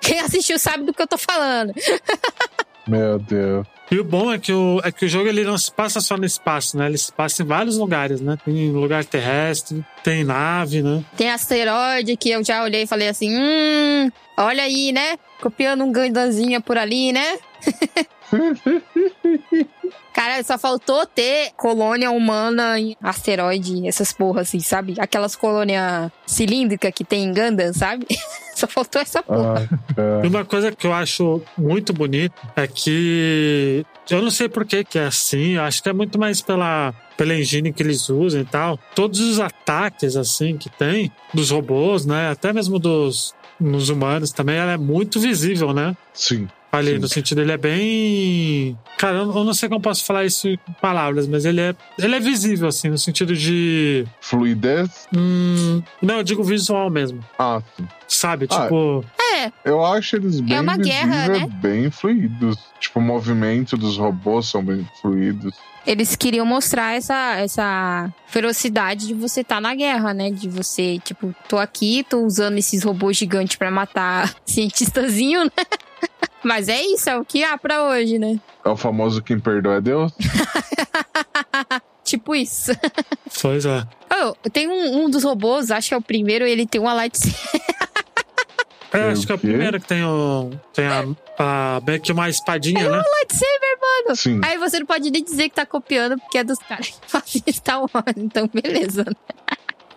Quem 0.00 0.18
assistiu 0.18 0.58
sabe 0.58 0.84
do 0.84 0.94
que 0.94 1.02
eu 1.02 1.06
tô 1.06 1.18
falando. 1.18 1.74
Meu 2.88 3.18
Deus. 3.18 3.66
E 3.90 3.98
o 3.98 4.04
bom 4.04 4.32
é 4.32 4.38
que 4.38 4.50
o, 4.50 4.80
é 4.82 4.90
que 4.90 5.04
o 5.04 5.08
jogo 5.08 5.28
ele 5.28 5.44
não 5.44 5.58
se 5.58 5.70
passa 5.70 6.00
só 6.00 6.16
no 6.16 6.24
espaço, 6.24 6.78
né? 6.78 6.86
Ele 6.86 6.96
se 6.96 7.12
passa 7.12 7.42
em 7.42 7.46
vários 7.46 7.76
lugares, 7.76 8.18
né? 8.20 8.38
Tem 8.42 8.70
lugar 8.70 9.04
terrestre, 9.04 9.84
tem 10.02 10.24
nave, 10.24 10.80
né? 10.80 11.04
Tem 11.18 11.30
asteroide 11.30 12.16
que 12.16 12.30
eu 12.30 12.42
já 12.42 12.64
olhei 12.64 12.84
e 12.84 12.86
falei 12.86 13.08
assim: 13.08 13.30
hum, 13.36 14.10
olha 14.38 14.62
aí, 14.62 14.90
né? 14.90 15.18
Copiando 15.42 15.84
um 15.84 15.92
gandanzinha 15.92 16.62
por 16.62 16.78
ali, 16.78 17.12
né? 17.12 17.38
Cara, 20.12 20.42
só 20.42 20.58
faltou 20.58 21.06
ter 21.06 21.50
colônia 21.56 22.10
humana 22.10 22.78
em 22.78 22.96
asteroide, 23.02 23.86
essas 23.86 24.12
porras 24.12 24.48
assim, 24.48 24.60
sabe? 24.60 24.94
Aquelas 24.98 25.36
colônias 25.36 26.10
cilíndricas 26.26 26.92
que 26.94 27.04
tem 27.04 27.24
em 27.24 27.32
Gundam, 27.32 27.72
sabe? 27.72 28.06
só 28.54 28.66
faltou 28.66 29.00
essa 29.00 29.22
porra. 29.22 29.68
E 30.22 30.26
uma 30.26 30.44
coisa 30.44 30.72
que 30.72 30.86
eu 30.86 30.92
acho 30.92 31.40
muito 31.56 31.92
bonito 31.92 32.34
é 32.56 32.66
que 32.66 33.84
eu 34.10 34.20
não 34.20 34.30
sei 34.30 34.48
por 34.48 34.64
que 34.64 34.84
que 34.84 34.98
é 34.98 35.06
assim, 35.06 35.54
eu 35.54 35.62
acho 35.62 35.82
que 35.82 35.88
é 35.88 35.92
muito 35.92 36.18
mais 36.18 36.40
pela 36.40 36.92
pela 37.16 37.34
engine 37.34 37.72
que 37.72 37.82
eles 37.82 38.08
usam 38.08 38.40
e 38.40 38.44
tal. 38.44 38.78
Todos 38.94 39.20
os 39.20 39.38
ataques 39.38 40.16
assim 40.16 40.56
que 40.56 40.70
tem 40.70 41.12
dos 41.34 41.50
robôs, 41.50 42.06
né, 42.06 42.30
até 42.30 42.52
mesmo 42.52 42.78
dos 42.78 43.34
nos 43.60 43.90
humanos 43.90 44.32
também, 44.32 44.56
ela 44.56 44.72
é 44.72 44.78
muito 44.78 45.20
visível, 45.20 45.74
né? 45.74 45.94
sim. 46.14 46.48
Ali, 46.72 46.92
Sim. 46.92 46.98
no 46.98 47.08
sentido, 47.08 47.40
ele 47.40 47.50
é 47.50 47.56
bem. 47.56 48.78
Cara, 48.96 49.18
eu 49.18 49.36
eu 49.36 49.44
não 49.44 49.52
sei 49.54 49.68
como 49.68 49.80
posso 49.80 50.04
falar 50.04 50.24
isso 50.24 50.46
em 50.46 50.58
palavras, 50.80 51.26
mas 51.26 51.44
ele 51.44 51.60
é, 51.60 51.74
ele 51.98 52.14
é 52.14 52.20
visível, 52.20 52.68
assim, 52.68 52.88
no 52.88 52.98
sentido 52.98 53.34
de. 53.34 54.06
Fluidez. 54.20 55.08
Hum, 55.16 55.82
não, 56.00 56.18
eu 56.18 56.22
digo 56.22 56.44
visual 56.44 56.88
mesmo. 56.88 57.24
Ah, 57.38 57.60
sim. 57.76 57.88
Sabe? 58.06 58.46
Ah, 58.50 58.62
Tipo. 58.62 59.04
É, 59.36 59.50
Eu 59.64 59.84
acho 59.84 60.16
eles 60.16 60.40
bem 60.40 60.60
uma 60.60 60.76
guerra, 60.76 61.28
né? 61.28 61.46
bem 61.60 61.90
fluidos. 61.90 62.56
Tipo, 62.78 62.98
o 63.00 63.02
movimento 63.02 63.76
dos 63.76 63.96
robôs 63.98 64.46
são 64.46 64.62
bem 64.64 64.86
fluidos. 65.00 65.54
eles 65.86 66.14
queriam 66.16 66.44
mostrar 66.46 66.94
essa, 66.96 67.36
essa 67.36 68.12
ferocidade 68.26 69.06
de 69.08 69.14
você 69.14 69.40
estar 69.40 69.60
na 69.60 69.74
guerra, 69.74 70.12
né? 70.14 70.30
De 70.30 70.48
você, 70.48 70.98
tipo, 71.04 71.34
tô 71.48 71.58
aqui, 71.58 72.04
tô 72.08 72.24
usando 72.24 72.58
esses 72.58 72.82
robôs 72.84 73.16
gigantes 73.16 73.56
pra 73.56 73.70
matar 73.70 74.34
cientistazinho, 74.46 75.44
né? 75.44 75.50
Mas 76.42 76.68
é 76.68 76.80
isso, 76.80 77.10
é 77.10 77.18
o 77.18 77.24
que 77.24 77.44
há 77.44 77.56
pra 77.58 77.84
hoje, 77.84 78.18
né? 78.18 78.40
É 78.64 78.68
o 78.68 78.76
famoso 78.76 79.22
quem 79.22 79.38
perdoa 79.38 79.76
é 79.76 79.80
Deus. 79.80 80.12
Tipo 82.02 82.34
isso. 82.34 82.72
Pois 83.40 83.64
é. 83.64 83.86
Eu 84.10 84.34
Oh, 84.44 84.50
tem 84.50 84.68
um, 84.68 85.04
um 85.04 85.10
dos 85.10 85.22
robôs, 85.22 85.70
acho 85.70 85.88
que 85.88 85.94
é 85.94 85.96
o 85.96 86.02
primeiro, 86.02 86.44
ele 86.44 86.66
tem 86.66 86.80
uma 86.80 86.92
lightsaber. 86.92 87.60
É, 88.92 89.12
acho 89.12 89.24
que 89.24 89.30
é 89.30 89.34
o 89.36 89.38
quê? 89.38 89.46
primeiro 89.46 89.80
que 89.80 89.86
tem 89.86 90.04
o. 90.04 90.50
Tem 90.74 90.86
a. 90.86 91.04
a 91.38 91.80
meio 91.86 92.00
que 92.00 92.10
uma 92.10 92.28
espadinha, 92.28 92.90
né? 92.90 93.02
lightsaber, 93.18 93.78
mano. 93.80 94.16
Sim. 94.16 94.40
Aí 94.44 94.58
você 94.58 94.80
não 94.80 94.86
pode 94.86 95.10
nem 95.10 95.22
dizer 95.22 95.48
que 95.48 95.54
tá 95.54 95.64
copiando, 95.64 96.18
porque 96.18 96.38
é 96.38 96.44
dos 96.44 96.58
caras 96.58 96.88
que 96.88 96.98
fazem 97.06 97.42
Star 97.50 97.80
Wars. 97.80 98.16
Então, 98.16 98.50
beleza. 98.52 99.04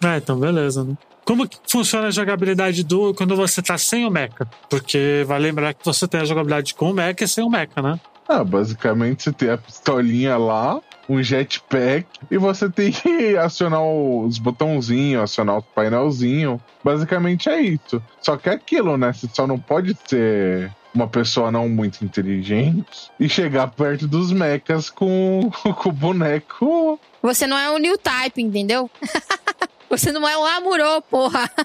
É, 0.06 0.18
então 0.18 0.38
beleza, 0.40 0.84
né? 0.84 0.96
Como 1.26 1.48
que 1.48 1.58
funciona 1.68 2.08
a 2.08 2.12
jogabilidade 2.12 2.84
do 2.84 3.14
quando 3.14 3.36
você 3.36 3.62
tá 3.62 3.78
sem 3.78 4.06
o 4.06 4.12
mecha? 4.12 4.48
Porque 4.70 5.24
vai 5.26 5.40
lembrar 5.40 5.74
que 5.74 5.86
você 5.86 6.08
tem 6.08 6.22
a 6.22 6.26
jogabilidade 6.26 6.74
com 6.74 6.92
o 6.92 6.94
mecha 6.94 7.24
e 7.24 7.28
sem 7.28 7.44
o 7.44 7.50
mecha, 7.50 7.82
né? 7.82 8.00
Ah, 8.28 8.44
basicamente 8.44 9.24
você 9.24 9.34
tem 9.34 9.50
a 9.50 9.58
pistolinha 9.58 10.38
lá, 10.38 10.82
um 11.10 11.22
jetpack, 11.22 12.08
e 12.32 12.38
você 12.38 12.70
tem 12.70 12.92
que 12.92 13.38
acionar 13.38 13.84
os 13.84 14.38
botãozinhos, 14.38 15.24
acionar 15.24 15.58
os 15.58 15.66
painelzinhos. 15.76 16.60
Basicamente 16.84 17.50
é 17.50 17.62
isso. 17.62 18.02
Só 18.22 18.38
que 18.38 18.50
é 18.50 18.54
aquilo, 18.54 18.98
né? 18.98 19.12
Você 19.12 19.28
só 19.34 19.46
não 19.46 19.60
pode 19.60 19.98
ser 20.06 20.72
uma 20.94 21.08
pessoa 21.08 21.52
não 21.52 21.68
muito 21.68 22.06
inteligente 22.06 23.12
e 23.20 23.28
chegar 23.28 23.68
perto 23.68 24.08
dos 24.08 24.32
mechas 24.32 24.90
com, 24.90 25.50
com 25.82 25.90
o 25.90 25.92
boneco. 25.92 27.00
Você 27.22 27.48
não 27.48 27.58
é 27.58 27.70
o 27.72 27.78
new 27.78 27.98
type, 27.98 28.42
entendeu? 28.42 28.90
você 29.98 30.12
não 30.12 30.28
é 30.28 30.38
o 30.38 30.46
Amuro, 30.46 31.02
porra. 31.10 31.50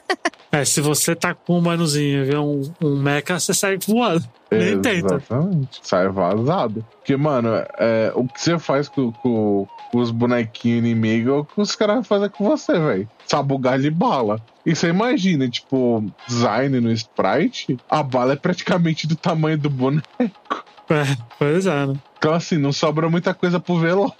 É, 0.51 0.65
se 0.65 0.81
você 0.81 1.15
tá 1.15 1.35
com 1.35 1.59
um 1.59 1.61
manuzinho 1.61 2.23
e 2.23 2.25
vê 2.25 2.39
um, 2.39 2.63
um 2.83 2.97
mecha, 2.97 3.39
você 3.39 3.53
sai 3.53 3.77
voando. 3.87 4.25
Nem 4.51 4.81
tenta. 4.81 5.17
Exatamente. 5.17 5.79
Sai 5.83 6.09
vazado. 6.09 6.83
Porque, 6.97 7.15
mano, 7.19 7.51
é, 7.79 8.11
o 8.15 8.27
que 8.27 8.41
você 8.41 8.59
faz 8.59 8.89
com, 8.89 9.13
com- 9.13 9.67
com 9.93 9.99
os 9.99 10.11
bonequinhos 10.11 10.79
inimigos 10.79 11.35
é 11.35 11.37
o 11.37 11.45
que 11.45 11.61
os 11.61 11.77
caras 11.77 12.07
fazem 12.07 12.31
com 12.31 12.45
você, 12.49 12.73
velho. 12.79 13.07
Sabugar 13.27 13.79
de 13.79 13.91
bala. 13.91 14.41
E 14.65 14.75
você 14.75 14.89
imagina, 14.89 15.47
tipo, 15.51 16.03
design 16.27 16.81
no 16.81 16.91
sprite, 16.93 17.77
a 17.91 18.03
bala 18.03 18.33
é 18.33 18.37
praticamente 18.37 19.07
do 19.07 19.17
tamanho 19.17 19.59
do 19.59 19.69
boneco. 19.69 20.05
É, 20.89 21.15
pois 21.39 21.67
é, 21.67 21.87
né? 21.89 21.95
Então, 22.17 22.33
assim, 22.33 22.57
não 22.57 22.73
sobra 22.73 23.11
muita 23.11 23.35
coisa 23.35 23.61
pro 23.61 23.79
velo. 23.79 24.11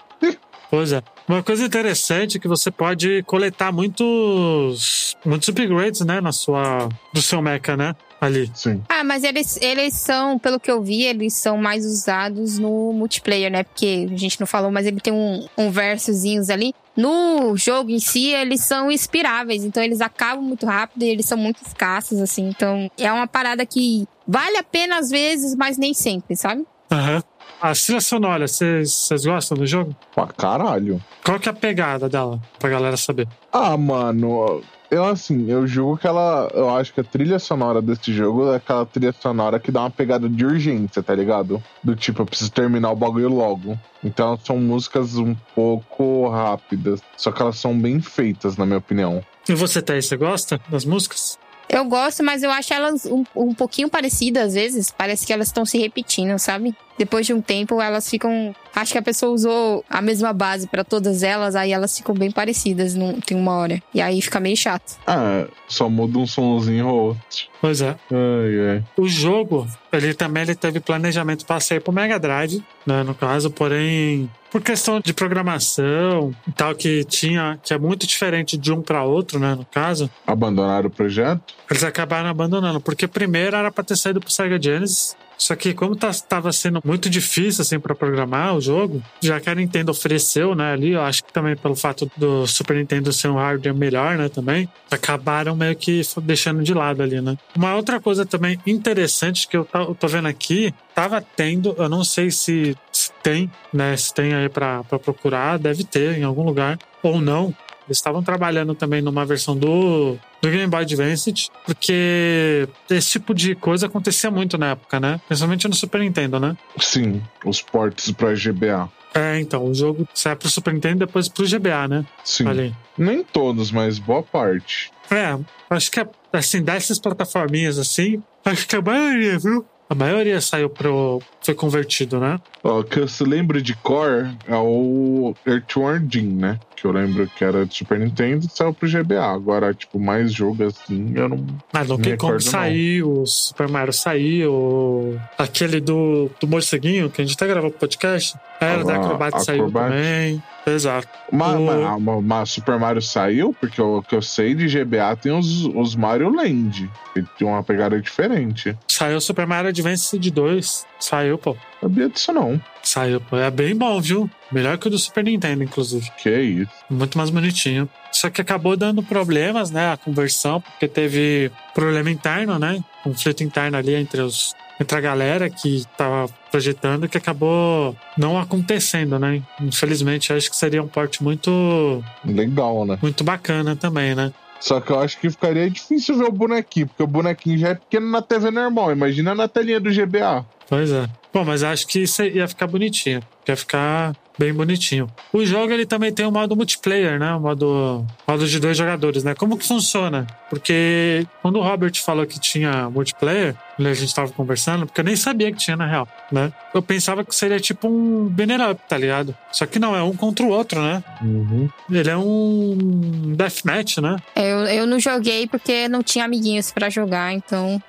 Pois 0.69 0.91
é. 0.91 1.01
Uma 1.27 1.43
coisa 1.43 1.65
interessante 1.65 2.37
é 2.37 2.39
que 2.39 2.47
você 2.47 2.69
pode 2.69 3.23
coletar 3.23 3.71
muitos, 3.71 5.15
muitos 5.25 5.47
upgrades, 5.49 6.01
né, 6.01 6.21
na 6.21 6.31
sua, 6.31 6.89
do 7.13 7.21
seu 7.21 7.41
mecha, 7.41 7.75
né, 7.75 7.95
ali. 8.21 8.51
Sim. 8.53 8.81
Ah, 8.87 9.03
mas 9.03 9.23
eles, 9.23 9.57
eles 9.61 9.95
são, 9.95 10.37
pelo 10.37 10.59
que 10.59 10.69
eu 10.69 10.81
vi, 10.81 11.03
eles 11.03 11.33
são 11.33 11.57
mais 11.57 11.85
usados 11.85 12.59
no 12.59 12.93
multiplayer, 12.93 13.51
né? 13.51 13.63
Porque 13.63 14.07
a 14.11 14.15
gente 14.15 14.39
não 14.39 14.47
falou, 14.47 14.71
mas 14.71 14.85
ele 14.85 14.99
tem 14.99 15.13
um, 15.13 15.47
um 15.57 15.71
versozinhos 15.71 16.49
ali. 16.49 16.73
No 16.95 17.55
jogo 17.55 17.89
em 17.91 17.99
si, 17.99 18.27
eles 18.27 18.61
são 18.61 18.91
inspiráveis, 18.91 19.63
então 19.63 19.81
eles 19.81 20.01
acabam 20.01 20.43
muito 20.43 20.65
rápido 20.65 21.03
e 21.03 21.09
eles 21.09 21.25
são 21.25 21.37
muito 21.37 21.61
escassos, 21.65 22.19
assim. 22.19 22.49
Então 22.49 22.91
é 22.97 23.11
uma 23.11 23.27
parada 23.27 23.65
que 23.65 24.05
vale 24.27 24.57
a 24.57 24.63
pena 24.63 24.99
às 24.99 25.09
vezes, 25.09 25.55
mas 25.55 25.77
nem 25.77 25.93
sempre, 25.93 26.35
sabe? 26.35 26.65
Aham. 26.91 27.23
A 27.61 27.73
trilha 27.73 27.99
sonora, 27.99 28.47
vocês 28.47 28.91
vocês 28.93 29.25
gostam 29.25 29.57
do 29.57 29.65
jogo? 29.67 29.93
Pra 30.15 30.27
caralho. 30.27 31.03
Qual 31.23 31.39
que 31.39 31.49
é 31.49 31.51
a 31.51 31.55
pegada 31.55 32.07
dela, 32.07 32.39
pra 32.57 32.69
galera 32.69 32.95
saber? 32.95 33.27
Ah, 33.51 33.75
mano, 33.75 34.61
eu 34.89 35.03
assim, 35.03 35.51
eu 35.51 35.67
julgo 35.67 35.97
que 35.97 36.07
ela. 36.07 36.49
Eu 36.53 36.69
acho 36.69 36.93
que 36.93 37.01
a 37.01 37.03
trilha 37.03 37.37
sonora 37.37 37.81
desse 37.81 38.13
jogo 38.13 38.51
é 38.51 38.55
aquela 38.55 38.85
trilha 38.85 39.13
sonora 39.13 39.59
que 39.59 39.71
dá 39.71 39.81
uma 39.81 39.91
pegada 39.91 40.29
de 40.29 40.45
urgência, 40.45 41.03
tá 41.03 41.13
ligado? 41.13 41.61
Do 41.83 41.95
tipo, 41.95 42.21
eu 42.21 42.25
preciso 42.25 42.51
terminar 42.51 42.91
o 42.91 42.95
bagulho 42.95 43.29
logo. 43.29 43.77
Então 44.03 44.39
são 44.43 44.57
músicas 44.57 45.17
um 45.17 45.35
pouco 45.53 46.29
rápidas. 46.29 47.01
Só 47.17 47.31
que 47.31 47.41
elas 47.41 47.57
são 47.57 47.77
bem 47.77 48.01
feitas, 48.01 48.55
na 48.55 48.65
minha 48.65 48.79
opinião. 48.79 49.21
E 49.47 49.53
você, 49.53 49.81
Thaís, 49.81 50.05
você 50.05 50.15
gosta 50.15 50.59
das 50.69 50.85
músicas? 50.85 51.37
Eu 51.67 51.85
gosto, 51.85 52.23
mas 52.23 52.41
eu 52.41 52.49
acho 52.49 52.73
elas 52.73 53.05
um, 53.05 53.23
um 53.35 53.53
pouquinho 53.53 53.89
parecidas 53.89 54.47
às 54.47 54.53
vezes. 54.55 54.91
Parece 54.91 55.25
que 55.27 55.31
elas 55.31 55.47
estão 55.49 55.65
se 55.65 55.77
repetindo, 55.77 56.39
sabe? 56.39 56.75
Depois 56.99 57.25
de 57.25 57.33
um 57.33 57.41
tempo, 57.41 57.81
elas 57.81 58.09
ficam. 58.09 58.53
Acho 58.75 58.91
que 58.91 58.97
a 58.97 59.01
pessoa 59.01 59.31
usou 59.31 59.85
a 59.89 60.01
mesma 60.01 60.33
base 60.33 60.67
pra 60.67 60.83
todas 60.83 61.23
elas, 61.23 61.55
aí 61.55 61.71
elas 61.71 61.97
ficam 61.97 62.13
bem 62.13 62.29
parecidas 62.29 62.93
num, 62.93 63.19
tem 63.21 63.35
uma 63.37 63.53
hora. 63.53 63.81
E 63.93 64.01
aí 64.01 64.21
fica 64.21 64.39
meio 64.39 64.55
chato. 64.57 64.97
Ah, 65.07 65.47
só 65.67 65.89
muda 65.89 66.19
um 66.19 66.27
sonzinho 66.27 66.87
ou 66.87 66.99
outro. 67.07 67.47
Pois 67.61 67.81
é. 67.81 67.95
Ai, 68.11 68.69
ai. 68.75 68.83
O 68.97 69.07
jogo, 69.07 69.65
ele 69.91 70.13
também 70.13 70.43
ele 70.43 70.55
teve 70.55 70.79
planejamento 70.81 71.45
para 71.45 71.59
sair 71.61 71.79
pro 71.79 71.93
Mega 71.93 72.19
Drive, 72.19 72.63
né, 72.85 73.01
no 73.03 73.15
caso, 73.15 73.49
porém, 73.49 74.29
por 74.51 74.61
questão 74.61 74.99
de 74.99 75.13
programação 75.13 76.33
e 76.47 76.51
tal, 76.51 76.75
que 76.75 77.03
tinha, 77.05 77.59
que 77.63 77.73
é 77.73 77.77
muito 77.77 78.05
diferente 78.07 78.57
de 78.57 78.71
um 78.71 78.81
para 78.81 79.03
outro, 79.03 79.39
né, 79.39 79.55
no 79.55 79.65
caso, 79.65 80.09
Abandonaram 80.25 80.87
o 80.87 80.91
projeto? 80.91 81.41
eles 81.69 81.83
acabaram 81.83 82.29
abandonando, 82.29 82.79
porque 82.79 83.07
primeiro 83.07 83.55
era 83.55 83.71
para 83.71 83.83
ter 83.83 83.97
saído 83.97 84.19
pro 84.19 84.31
Sega 84.31 84.61
Genesis, 84.61 85.15
só 85.39 85.55
que 85.55 85.73
como 85.73 85.95
tá, 85.95 86.11
tava 86.27 86.51
sendo 86.51 86.81
muito 86.83 87.09
difícil 87.09 87.61
assim 87.61 87.79
para 87.79 87.95
programar 87.95 88.55
o 88.55 88.61
jogo, 88.61 89.01
já 89.23 89.39
que 89.39 89.49
a 89.49 89.55
Nintendo 89.55 89.91
ofereceu, 89.91 90.53
né, 90.53 90.73
ali, 90.73 90.91
eu 90.91 91.01
acho 91.01 91.23
que 91.23 91.31
também 91.31 91.55
pelo 91.55 91.75
fato 91.75 92.11
do 92.17 92.45
Super 92.45 92.75
Nintendo 92.75 93.11
ser 93.13 93.29
um 93.29 93.35
hardware 93.35 93.73
melhor, 93.73 94.17
né, 94.17 94.27
também, 94.29 94.67
acabaram 94.91 95.55
meio 95.55 95.75
que 95.75 96.01
deixando 96.23 96.61
de 96.61 96.73
lado 96.73 97.01
ali, 97.01 97.21
né. 97.21 97.35
Uma 97.55 97.75
outra 97.75 97.99
coisa 97.99 98.25
também 98.25 98.59
interessante 98.67 99.47
que 99.47 99.55
eu 99.57 99.63
tá- 99.65 99.79
eu 99.79 99.95
tô 99.95 100.07
vendo 100.07 100.27
aqui, 100.27 100.73
tava 100.93 101.21
tendo, 101.21 101.73
eu 101.77 101.87
não 101.87 102.03
sei 102.03 102.29
se, 102.29 102.75
se 102.91 103.09
tem, 103.23 103.49
né, 103.73 103.95
se 103.95 104.13
tem 104.13 104.33
aí 104.33 104.49
para 104.49 104.83
procurar, 104.83 105.57
deve 105.57 105.83
ter 105.85 106.17
em 106.17 106.23
algum 106.23 106.43
lugar 106.43 106.77
ou 107.01 107.21
não. 107.21 107.53
Eles 107.89 107.97
estavam 107.97 108.21
trabalhando 108.21 108.75
também 108.75 109.01
numa 109.01 109.25
versão 109.25 109.57
do, 109.57 110.15
do 110.39 110.49
Game 110.49 110.67
Boy 110.67 110.83
Advance, 110.83 111.33
porque 111.65 112.69
esse 112.87 113.09
tipo 113.13 113.33
de 113.33 113.55
coisa 113.55 113.87
acontecia 113.87 114.29
muito 114.29 114.59
na 114.59 114.71
época, 114.71 114.99
né? 114.99 115.19
Principalmente 115.27 115.67
no 115.67 115.73
Super 115.73 116.01
Nintendo, 116.01 116.39
né? 116.39 116.55
Sim, 116.79 117.19
os 117.43 117.63
portes 117.63 118.11
pra 118.11 118.33
GBA. 118.35 118.87
É, 119.11 119.39
então, 119.39 119.65
o 119.65 119.73
jogo 119.73 120.07
sai 120.13 120.35
pro 120.35 120.47
Super 120.47 120.71
Nintendo 120.71 121.03
e 121.03 121.07
depois 121.07 121.27
pro 121.27 121.47
GBA, 121.47 121.87
né? 121.87 122.05
Sim. 122.23 122.47
Ali. 122.47 122.75
Nem 122.95 123.23
todos, 123.23 123.71
mas 123.71 123.97
boa 123.97 124.21
parte. 124.21 124.91
É, 125.09 125.35
acho 125.67 125.89
que, 125.89 126.05
assim, 126.31 126.61
dessas 126.61 126.99
plataforminhas 126.99 127.79
assim, 127.79 128.21
acho 128.45 128.67
que 128.67 128.75
a 128.75 128.81
maioria, 128.83 129.39
viu? 129.39 129.65
A 129.89 129.95
maioria 129.95 130.39
saiu 130.39 130.69
pro. 130.69 131.19
foi 131.41 131.55
convertido, 131.55 132.19
né? 132.19 132.39
Ó, 132.63 132.81
o 132.81 132.83
que 132.83 132.99
eu 132.99 133.07
se 133.07 133.23
lembro 133.23 133.59
de 133.59 133.73
core 133.75 134.29
é 134.47 134.55
o 134.55 135.33
Earthworm 135.47 136.07
Jim, 136.11 136.27
né? 136.27 136.59
Que 136.75 136.85
eu 136.85 136.91
lembro 136.91 137.27
que 137.35 137.43
era 137.43 137.65
de 137.65 137.75
Super 137.75 137.99
Nintendo 137.99 138.45
e 138.45 138.49
saiu 138.55 138.71
pro 138.73 138.87
GBA. 138.87 139.19
Agora, 139.25 139.73
tipo, 139.73 139.99
mais 139.99 140.31
jogo 140.31 140.63
assim, 140.65 141.11
eu 141.15 141.27
não. 141.27 141.43
Ah, 141.73 141.83
Donkey 141.83 142.11
Me 142.11 142.17
Kong 142.17 142.33
recordo, 142.33 142.45
não. 142.45 142.51
saiu, 142.51 143.11
o 143.21 143.25
Super 143.25 143.67
Mario 143.67 143.91
saiu, 143.91 145.19
aquele 145.37 145.79
do, 145.79 146.29
do 146.39 146.47
morceguinho, 146.47 147.09
que 147.09 147.21
a 147.21 147.25
gente 147.25 147.35
até 147.35 147.47
gravou 147.47 147.71
pro 147.71 147.79
podcast. 147.79 148.37
Era 148.61 148.81
Ah, 148.81 148.83
da 148.83 148.95
Acrobat 148.97 149.43
saiu 149.43 149.65
Acrobat. 149.65 149.89
também. 149.91 150.43
Exato. 150.65 151.07
Mas, 151.31 151.55
O- 151.55 151.99
mas- 151.99 152.23
mas 152.23 152.49
Super 152.51 152.79
Mario 152.79 153.01
saiu, 153.01 153.55
porque 153.59 153.81
o 153.81 154.01
que 154.01 154.15
eu 154.15 154.21
sei 154.21 154.53
de 154.53 154.67
GBA 154.67 155.15
tem 155.15 155.31
os, 155.31 155.65
os 155.65 155.95
Mario 155.95 156.29
Land. 156.29 156.89
Que 157.13 157.23
tem 157.37 157.47
uma 157.47 157.63
pegada 157.63 157.99
diferente. 158.01 158.77
Saiu 158.87 159.17
o 159.17 159.21
Super 159.21 159.47
Mario 159.47 159.69
Advance 159.69 160.17
de 160.19 160.29
2. 160.31 160.85
Saiu, 160.99 161.37
pô. 161.37 161.55
Sabia 161.81 162.09
disso 162.09 162.33
não. 162.33 162.61
Saiu, 162.83 163.21
pô. 163.21 163.37
É 163.37 163.49
bem 163.49 163.75
bom, 163.75 163.99
viu? 164.01 164.29
Melhor 164.51 164.77
que 164.77 164.87
o 164.87 164.89
do 164.91 164.97
Super 164.99 165.23
Nintendo, 165.23 165.63
inclusive. 165.63 166.09
Que 166.21 166.29
isso. 166.41 166.71
Muito 166.89 167.17
mais 167.17 167.29
bonitinho. 167.29 167.87
Só 168.11 168.29
que 168.29 168.41
acabou 168.41 168.75
dando 168.75 169.01
problemas, 169.03 169.71
né? 169.71 169.93
A 169.93 169.97
conversão, 169.97 170.59
porque 170.61 170.87
teve 170.87 171.51
problema 171.73 172.09
interno, 172.11 172.57
né? 172.59 172.83
Conflito 173.03 173.43
interno 173.43 173.77
ali 173.77 173.95
entre 173.95 174.21
os. 174.21 174.53
Entre 174.79 174.97
a 174.97 175.01
galera 175.01 175.49
que 175.49 175.83
tava 175.97 176.27
projetando 176.49 177.09
que 177.09 177.17
acabou 177.17 177.95
não 178.17 178.39
acontecendo, 178.39 179.19
né? 179.19 179.41
Infelizmente, 179.61 180.31
acho 180.31 180.49
que 180.49 180.55
seria 180.55 180.81
um 180.81 180.87
porte 180.87 181.21
muito, 181.21 182.03
Legal, 182.23 182.85
né? 182.85 182.97
muito 183.01 183.23
bacana 183.23 183.75
também, 183.75 184.15
né? 184.15 184.31
Só 184.59 184.81
que 184.81 184.91
eu 184.91 184.99
acho 184.99 185.19
que 185.19 185.29
ficaria 185.29 185.69
difícil 185.69 186.17
ver 186.17 186.25
o 186.25 186.31
bonequinho, 186.31 186.87
porque 186.87 187.03
o 187.03 187.07
bonequinho 187.07 187.57
já 187.57 187.69
é 187.69 187.75
pequeno 187.75 188.09
na 188.09 188.21
TV 188.21 188.51
normal. 188.51 188.91
Imagina 188.91 189.33
na 189.33 189.47
telinha 189.47 189.79
do 189.79 189.89
GBA. 189.89 190.45
Pois 190.67 190.91
é. 190.91 191.07
Bom, 191.33 191.45
mas 191.45 191.63
acho 191.63 191.87
que 191.87 191.99
isso 191.99 192.23
ia 192.23 192.47
ficar 192.47 192.67
bonitinho. 192.67 193.21
Ia 193.49 193.55
ficar 193.55 194.15
bem 194.37 194.53
bonitinho. 194.53 195.07
O 195.33 195.43
jogo 195.43 195.73
ele 195.73 195.85
também 195.85 196.13
tem 196.13 196.25
o 196.25 196.31
modo 196.31 196.55
multiplayer, 196.55 197.19
né? 197.19 197.33
O 197.33 197.39
modo, 197.41 198.05
modo 198.27 198.47
de 198.47 198.59
dois 198.59 198.77
jogadores, 198.77 199.23
né? 199.23 199.33
Como 199.33 199.57
que 199.57 199.67
funciona? 199.67 200.25
Porque 200.49 201.27
quando 201.41 201.57
o 201.57 201.61
Robert 201.61 201.91
falou 202.01 202.25
que 202.25 202.39
tinha 202.39 202.89
multiplayer, 202.89 203.55
a 203.77 203.93
gente 203.93 204.13
tava 204.13 204.31
conversando, 204.31 204.85
porque 204.85 205.01
eu 205.01 205.05
nem 205.05 205.15
sabia 205.15 205.51
que 205.51 205.57
tinha 205.57 205.75
na 205.75 205.85
real, 205.85 206.07
né? 206.31 206.53
Eu 206.73 206.81
pensava 206.81 207.25
que 207.25 207.35
seria 207.35 207.59
tipo 207.59 207.87
um 207.87 208.27
banner 208.29 208.69
up, 208.69 208.81
tá 208.87 208.97
ligado? 208.97 209.35
Só 209.51 209.65
que 209.65 209.79
não, 209.79 209.95
é 209.95 210.01
um 210.03 210.15
contra 210.15 210.45
o 210.45 210.49
outro, 210.49 210.79
né? 210.81 211.03
Uhum. 211.21 211.67
Ele 211.89 212.09
é 212.09 212.17
um 212.17 213.33
deathmatch, 213.35 213.97
né? 213.97 214.15
Eu, 214.35 214.59
eu 214.67 214.87
não 214.87 214.99
joguei 214.99 215.47
porque 215.47 215.89
não 215.89 216.03
tinha 216.03 216.25
amiguinhos 216.25 216.71
pra 216.71 216.89
jogar, 216.89 217.33
então. 217.33 217.81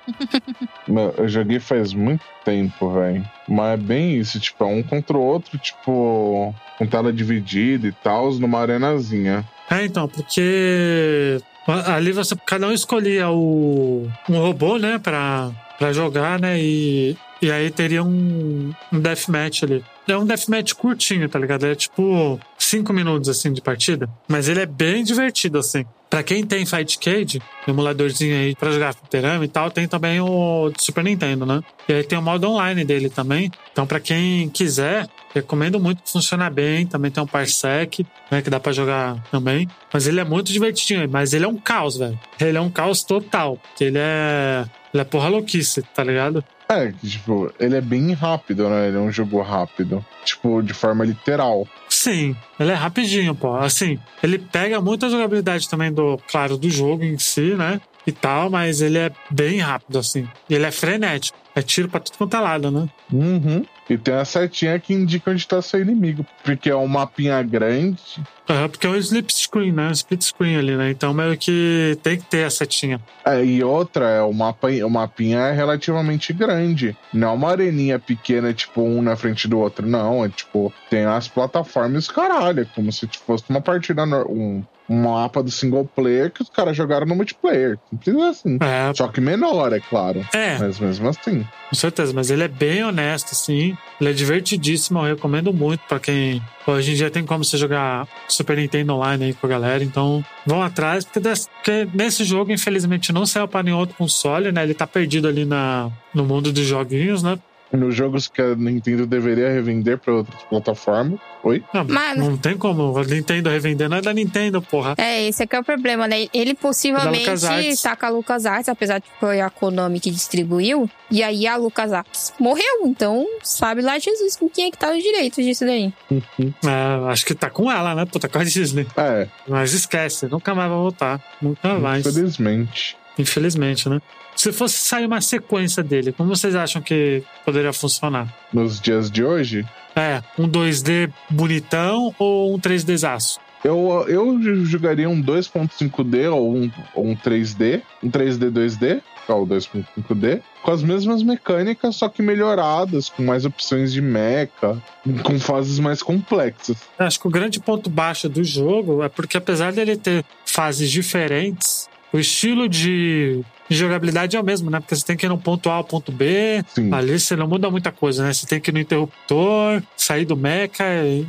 Meu, 0.87 1.13
eu 1.17 1.29
joguei 1.29 1.59
faz 1.59 1.93
muito 1.93 2.23
tempo, 2.43 2.91
velho. 2.93 3.23
Mas 3.51 3.73
é 3.73 3.83
bem 3.83 4.17
isso, 4.17 4.39
tipo, 4.39 4.63
é 4.63 4.67
um 4.67 4.81
contra 4.81 5.17
o 5.17 5.21
outro, 5.21 5.57
tipo, 5.57 6.55
com 6.77 6.87
tela 6.87 7.11
dividida 7.11 7.85
e 7.85 7.91
tal, 7.91 8.31
numa 8.35 8.59
arenazinha. 8.59 9.45
É, 9.69 9.83
então, 9.83 10.07
porque 10.07 11.37
ali 11.85 12.13
você 12.13 12.33
cada 12.45 12.65
um 12.67 12.71
escolhia 12.71 13.29
o, 13.29 14.07
um 14.29 14.37
robô, 14.37 14.77
né, 14.77 14.97
pra, 14.99 15.51
pra 15.77 15.91
jogar, 15.91 16.39
né, 16.39 16.57
e, 16.61 17.17
e 17.41 17.51
aí 17.51 17.69
teria 17.69 18.01
um, 18.01 18.71
um 18.89 18.99
deathmatch 19.01 19.63
ali. 19.63 19.83
É 20.07 20.15
um 20.15 20.25
deathmatch 20.25 20.71
curtinho, 20.73 21.27
tá 21.27 21.37
ligado? 21.37 21.65
É 21.65 21.75
tipo 21.75 22.39
cinco 22.57 22.93
minutos, 22.93 23.27
assim, 23.27 23.51
de 23.51 23.61
partida. 23.61 24.09
Mas 24.29 24.47
ele 24.47 24.61
é 24.61 24.65
bem 24.65 25.03
divertido, 25.03 25.59
assim. 25.59 25.85
Pra 26.11 26.21
quem 26.21 26.45
tem 26.45 26.65
Cage, 26.65 27.41
emuladorzinho 27.65 28.35
aí 28.35 28.53
pra 28.53 28.69
jogar 28.69 28.93
fliperama 28.93 29.45
e 29.45 29.47
tal, 29.47 29.71
tem 29.71 29.87
também 29.87 30.19
o 30.19 30.69
Super 30.77 31.05
Nintendo, 31.05 31.45
né? 31.45 31.61
E 31.87 31.93
aí 31.93 32.03
tem 32.03 32.19
o 32.19 32.21
modo 32.21 32.49
online 32.49 32.83
dele 32.83 33.09
também. 33.09 33.49
Então, 33.71 33.87
pra 33.87 33.97
quem 33.97 34.49
quiser, 34.49 35.07
recomendo 35.33 35.79
muito 35.79 36.01
funciona 36.05 36.49
bem. 36.49 36.85
Também 36.85 37.09
tem 37.09 37.23
um 37.23 37.25
Parsec, 37.25 38.05
né? 38.29 38.41
Que 38.41 38.49
dá 38.49 38.59
pra 38.59 38.73
jogar 38.73 39.23
também. 39.31 39.69
Mas 39.93 40.05
ele 40.05 40.19
é 40.19 40.25
muito 40.25 40.51
divertidinho. 40.51 41.09
Mas 41.09 41.31
ele 41.31 41.45
é 41.45 41.47
um 41.47 41.57
caos, 41.57 41.95
velho. 41.95 42.19
Ele 42.41 42.57
é 42.57 42.61
um 42.61 42.69
caos 42.69 43.03
total. 43.03 43.55
Porque 43.55 43.85
ele 43.85 43.97
é. 43.97 44.65
Ele 44.93 45.01
é 45.01 45.05
porra 45.05 45.29
louquice, 45.29 45.81
tá 45.81 46.03
ligado? 46.03 46.43
É, 46.67 46.91
tipo, 47.05 47.53
ele 47.57 47.77
é 47.77 47.81
bem 47.81 48.11
rápido, 48.11 48.69
né? 48.69 48.89
Ele 48.89 48.97
é 48.97 48.99
um 48.99 49.11
jogo 49.11 49.41
rápido. 49.41 50.05
Tipo, 50.25 50.61
de 50.61 50.73
forma 50.73 51.05
literal. 51.05 51.65
Sim, 52.01 52.35
ele 52.59 52.71
é 52.71 52.73
rapidinho, 52.73 53.35
pô. 53.35 53.55
Assim, 53.55 53.99
ele 54.23 54.39
pega 54.39 54.81
muita 54.81 55.07
jogabilidade 55.07 55.69
também 55.69 55.93
do, 55.93 56.17
claro, 56.31 56.57
do 56.57 56.67
jogo 56.67 57.03
em 57.03 57.19
si, 57.19 57.53
né? 57.53 57.79
E 58.07 58.11
tal, 58.11 58.49
mas 58.49 58.81
ele 58.81 58.97
é 58.97 59.11
bem 59.29 59.59
rápido, 59.59 59.99
assim. 59.99 60.27
Ele 60.49 60.65
é 60.65 60.71
frenético. 60.71 61.37
É 61.53 61.61
tiro 61.61 61.87
pra 61.87 61.99
tudo 61.99 62.17
quanto 62.17 62.35
é 62.35 62.39
lado, 62.39 62.71
né? 62.71 62.89
Uhum. 63.13 63.63
E 63.89 63.97
tem 63.97 64.13
a 64.13 64.23
setinha 64.23 64.79
que 64.79 64.93
indica 64.93 65.31
onde 65.31 65.47
tá 65.47 65.61
seu 65.61 65.81
inimigo. 65.81 66.25
Porque 66.43 66.69
é 66.69 66.75
um 66.75 66.87
mapinha 66.87 67.41
grande. 67.43 68.01
Uhum, 68.49 68.69
porque 68.69 68.87
é 68.87 68.89
um 68.89 68.95
split 68.95 69.31
screen, 69.31 69.71
né? 69.71 69.87
Um 69.87 69.91
split 69.91 70.23
screen 70.23 70.57
ali, 70.57 70.75
né? 70.75 70.91
Então 70.91 71.13
meio 71.13 71.37
que 71.37 71.97
tem 72.01 72.17
que 72.17 72.25
ter 72.25 72.43
a 72.43 72.49
setinha. 72.49 73.01
É, 73.25 73.43
e 73.43 73.63
outra, 73.63 74.05
é 74.09 74.21
o, 74.21 74.33
mapa, 74.33 74.69
o 74.69 74.89
mapinha 74.89 75.39
é 75.39 75.51
relativamente 75.51 76.33
grande. 76.33 76.95
Não 77.13 77.29
é 77.29 77.31
uma 77.31 77.49
areninha 77.51 77.99
pequena, 77.99 78.53
tipo, 78.53 78.81
um 78.81 79.01
na 79.01 79.15
frente 79.15 79.47
do 79.47 79.59
outro. 79.59 79.85
Não, 79.85 80.23
é 80.25 80.29
tipo, 80.29 80.73
tem 80.89 81.05
as 81.05 81.27
plataformas 81.27 82.07
caralho. 82.07 82.61
É 82.61 82.65
como 82.65 82.91
se 82.91 83.07
fosse 83.25 83.43
uma 83.49 83.61
partida, 83.61 84.03
um, 84.03 84.63
um 84.91 85.01
mapa 85.01 85.41
do 85.41 85.49
single 85.49 85.85
player 85.95 86.29
que 86.29 86.41
os 86.41 86.49
caras 86.49 86.75
jogaram 86.75 87.05
no 87.05 87.15
multiplayer. 87.15 87.79
Simples 87.89 88.21
assim. 88.23 88.57
É. 88.61 88.93
Só 88.93 89.07
que 89.07 89.21
menor, 89.21 89.71
é 89.71 89.79
claro. 89.79 90.25
É. 90.33 90.57
Mas 90.57 90.79
mesmo 90.79 91.07
assim. 91.07 91.47
Com 91.69 91.75
certeza, 91.75 92.11
mas 92.13 92.29
ele 92.29 92.43
é 92.43 92.47
bem 92.49 92.83
honesto, 92.83 93.31
assim. 93.31 93.77
Ele 93.99 94.09
é 94.09 94.13
divertidíssimo, 94.13 94.99
eu 94.99 95.15
recomendo 95.15 95.53
muito 95.53 95.81
para 95.87 95.99
quem. 95.99 96.41
Hoje 96.67 96.91
em 96.91 96.95
dia 96.95 97.09
tem 97.09 97.25
como 97.25 97.45
você 97.45 97.57
jogar 97.57 98.05
Super 98.27 98.57
Nintendo 98.57 98.93
Online 98.93 99.25
aí 99.25 99.33
com 99.33 99.47
a 99.47 99.49
galera, 99.49 99.83
então 99.83 100.23
vão 100.45 100.61
atrás, 100.61 101.05
porque, 101.05 101.19
desse, 101.19 101.47
porque 101.49 101.87
nesse 101.93 102.23
jogo, 102.25 102.51
infelizmente, 102.51 103.13
não 103.13 103.25
saiu 103.25 103.47
para 103.47 103.63
nenhum 103.63 103.77
outro 103.77 103.95
console, 103.95 104.51
né? 104.51 104.63
Ele 104.63 104.73
tá 104.73 104.85
perdido 104.85 105.27
ali 105.27 105.45
na, 105.45 105.89
no 106.13 106.25
mundo 106.25 106.51
dos 106.51 106.65
joguinhos, 106.65 107.23
né? 107.23 107.39
Nos 107.71 107.95
jogos 107.95 108.27
que 108.27 108.41
a 108.41 108.55
Nintendo 108.55 109.05
deveria 109.05 109.49
revender 109.49 109.97
para 109.97 110.13
outras 110.13 110.43
plataformas. 110.43 111.19
Oi? 111.43 111.63
Não, 111.73 111.83
Mano. 111.85 112.29
não 112.31 112.37
tem 112.37 112.57
como. 112.57 112.97
A 112.97 113.03
Nintendo 113.03 113.49
revender 113.49 113.89
não 113.89 113.97
é 113.97 114.01
da 114.01 114.13
Nintendo, 114.13 114.61
porra. 114.61 114.93
É, 114.97 115.27
esse 115.27 115.43
aqui 115.43 115.55
é 115.55 115.59
o 115.59 115.63
problema, 115.63 116.07
né? 116.07 116.27
Ele 116.33 116.53
possivelmente 116.53 117.19
LucasArts. 117.19 117.81
tá 117.81 117.95
com 117.95 118.05
a 118.05 118.09
LucasArts, 118.09 118.69
apesar 118.69 118.99
de 118.99 119.05
que 119.05 119.19
foi 119.19 119.41
a 119.41 119.49
Konami 119.49 119.99
que 119.99 120.11
distribuiu. 120.11 120.89
E 121.09 121.23
aí 121.23 121.47
a 121.47 121.55
LucasArts 121.57 122.33
morreu, 122.39 122.85
então 122.85 123.25
sabe 123.43 123.81
lá 123.81 123.97
Jesus 123.97 124.35
com 124.35 124.47
quem 124.47 124.67
é 124.67 124.71
que 124.71 124.77
tá 124.77 124.91
os 124.91 125.01
direitos 125.01 125.43
disso 125.43 125.65
daí. 125.65 125.91
É, 126.11 127.09
acho 127.11 127.25
que 127.25 127.33
tá 127.33 127.49
com 127.49 127.71
ela, 127.71 127.95
né? 127.95 128.05
Puta, 128.05 128.29
com 128.29 128.37
a 128.37 128.43
Disney. 128.43 128.85
É, 128.95 129.27
Mas 129.47 129.73
esquece, 129.73 130.27
nunca 130.27 130.53
mais 130.53 130.69
vai 130.69 130.77
voltar. 130.77 131.21
Nunca 131.41 131.79
mais. 131.79 132.05
infelizmente. 132.05 132.97
Infelizmente, 133.21 133.87
né? 133.87 134.01
Se 134.35 134.51
fosse 134.51 134.77
sair 134.77 135.05
uma 135.05 135.21
sequência 135.21 135.83
dele, 135.83 136.11
como 136.11 136.29
vocês 136.35 136.55
acham 136.55 136.81
que 136.81 137.23
poderia 137.45 137.71
funcionar? 137.73 138.33
Nos 138.51 138.79
dias 138.79 139.09
de 139.11 139.23
hoje, 139.23 139.65
É, 139.95 140.23
um 140.39 140.47
2D 140.47 141.11
bonitão 141.29 142.15
ou 142.17 142.55
um 142.55 142.59
3Dzaço? 142.59 143.39
eu, 143.63 144.05
eu 144.07 144.65
jogaria 144.65 145.07
um 145.09 145.21
2.5D 145.21 146.31
ou 146.33 146.55
um, 146.55 146.71
ou 146.95 147.05
um 147.05 147.15
3D, 147.15 147.81
um 148.01 148.09
3D 148.09 148.49
2D, 148.51 149.01
que 149.25 149.31
é 149.31 149.35
o 149.35 149.45
2.5D, 149.45 150.41
com 150.63 150.71
as 150.71 150.81
mesmas 150.81 151.21
mecânicas, 151.21 151.95
só 151.97 152.09
que 152.09 152.23
melhoradas, 152.23 153.09
com 153.09 153.21
mais 153.23 153.45
opções 153.45 153.93
de 153.93 154.01
mecha, 154.01 154.81
com 155.23 155.39
fases 155.39 155.77
mais 155.77 156.01
complexas. 156.01 156.77
Acho 156.97 157.19
que 157.19 157.27
o 157.27 157.31
grande 157.31 157.59
ponto 157.59 157.89
baixo 157.89 158.27
do 158.29 158.43
jogo 158.43 159.03
é 159.03 159.09
porque, 159.09 159.37
apesar 159.37 159.71
dele 159.73 159.95
ter 159.95 160.25
fases 160.45 160.89
diferentes, 160.89 161.87
o 162.13 162.19
estilo 162.19 162.67
de 162.67 163.41
de 163.71 163.77
jogabilidade 163.77 164.35
é 164.35 164.39
o 164.39 164.43
mesmo, 164.43 164.69
né? 164.69 164.81
Porque 164.81 164.93
você 164.93 165.05
tem 165.05 165.15
que 165.15 165.25
ir 165.25 165.29
no 165.29 165.37
ponto 165.37 165.69
A 165.69 165.75
ao 165.75 165.83
ponto 165.83 166.11
B. 166.11 166.61
Sim. 166.75 166.93
Ali 166.93 167.17
você 167.17 167.37
não 167.37 167.47
muda 167.47 167.71
muita 167.71 167.89
coisa, 167.89 168.21
né? 168.23 168.33
Você 168.33 168.45
tem 168.45 168.59
que 168.59 168.69
ir 168.69 168.73
no 168.73 168.79
interruptor, 168.79 169.81
sair 169.95 170.25
do 170.25 170.35
mecha, 170.35 170.83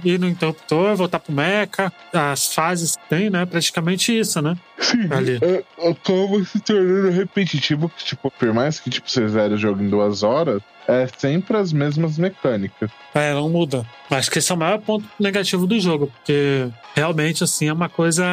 ir 0.04 0.18
no 0.18 0.28
interruptor, 0.28 0.96
voltar 0.96 1.20
pro 1.20 1.32
mecha. 1.32 1.92
As 2.12 2.52
fases 2.52 2.96
que 2.96 3.08
tem, 3.08 3.30
né? 3.30 3.46
Praticamente 3.46 4.18
isso, 4.18 4.42
né? 4.42 4.56
Sim, 4.78 5.06
Ali. 5.12 5.38
é, 5.40 5.62
acaba 5.88 6.44
se 6.44 6.58
tornando 6.60 7.10
repetitivo, 7.10 7.88
que, 7.88 8.04
tipo, 8.04 8.28
por 8.36 8.52
mais 8.52 8.80
que 8.80 8.90
tipo, 8.90 9.08
você 9.08 9.28
zere 9.28 9.54
o 9.54 9.58
jogo 9.58 9.80
em 9.80 9.88
duas 9.88 10.24
horas, 10.24 10.60
é 10.88 11.06
sempre 11.16 11.56
as 11.56 11.72
mesmas 11.72 12.18
mecânicas. 12.18 12.90
É, 13.14 13.32
não 13.32 13.48
muda. 13.48 13.86
Acho 14.10 14.28
que 14.30 14.40
esse 14.40 14.50
é 14.50 14.54
o 14.54 14.58
maior 14.58 14.78
ponto 14.80 15.04
negativo 15.20 15.64
do 15.66 15.78
jogo, 15.78 16.08
porque 16.08 16.66
realmente, 16.96 17.44
assim, 17.44 17.68
é 17.68 17.72
uma 17.72 17.88
coisa 17.88 18.24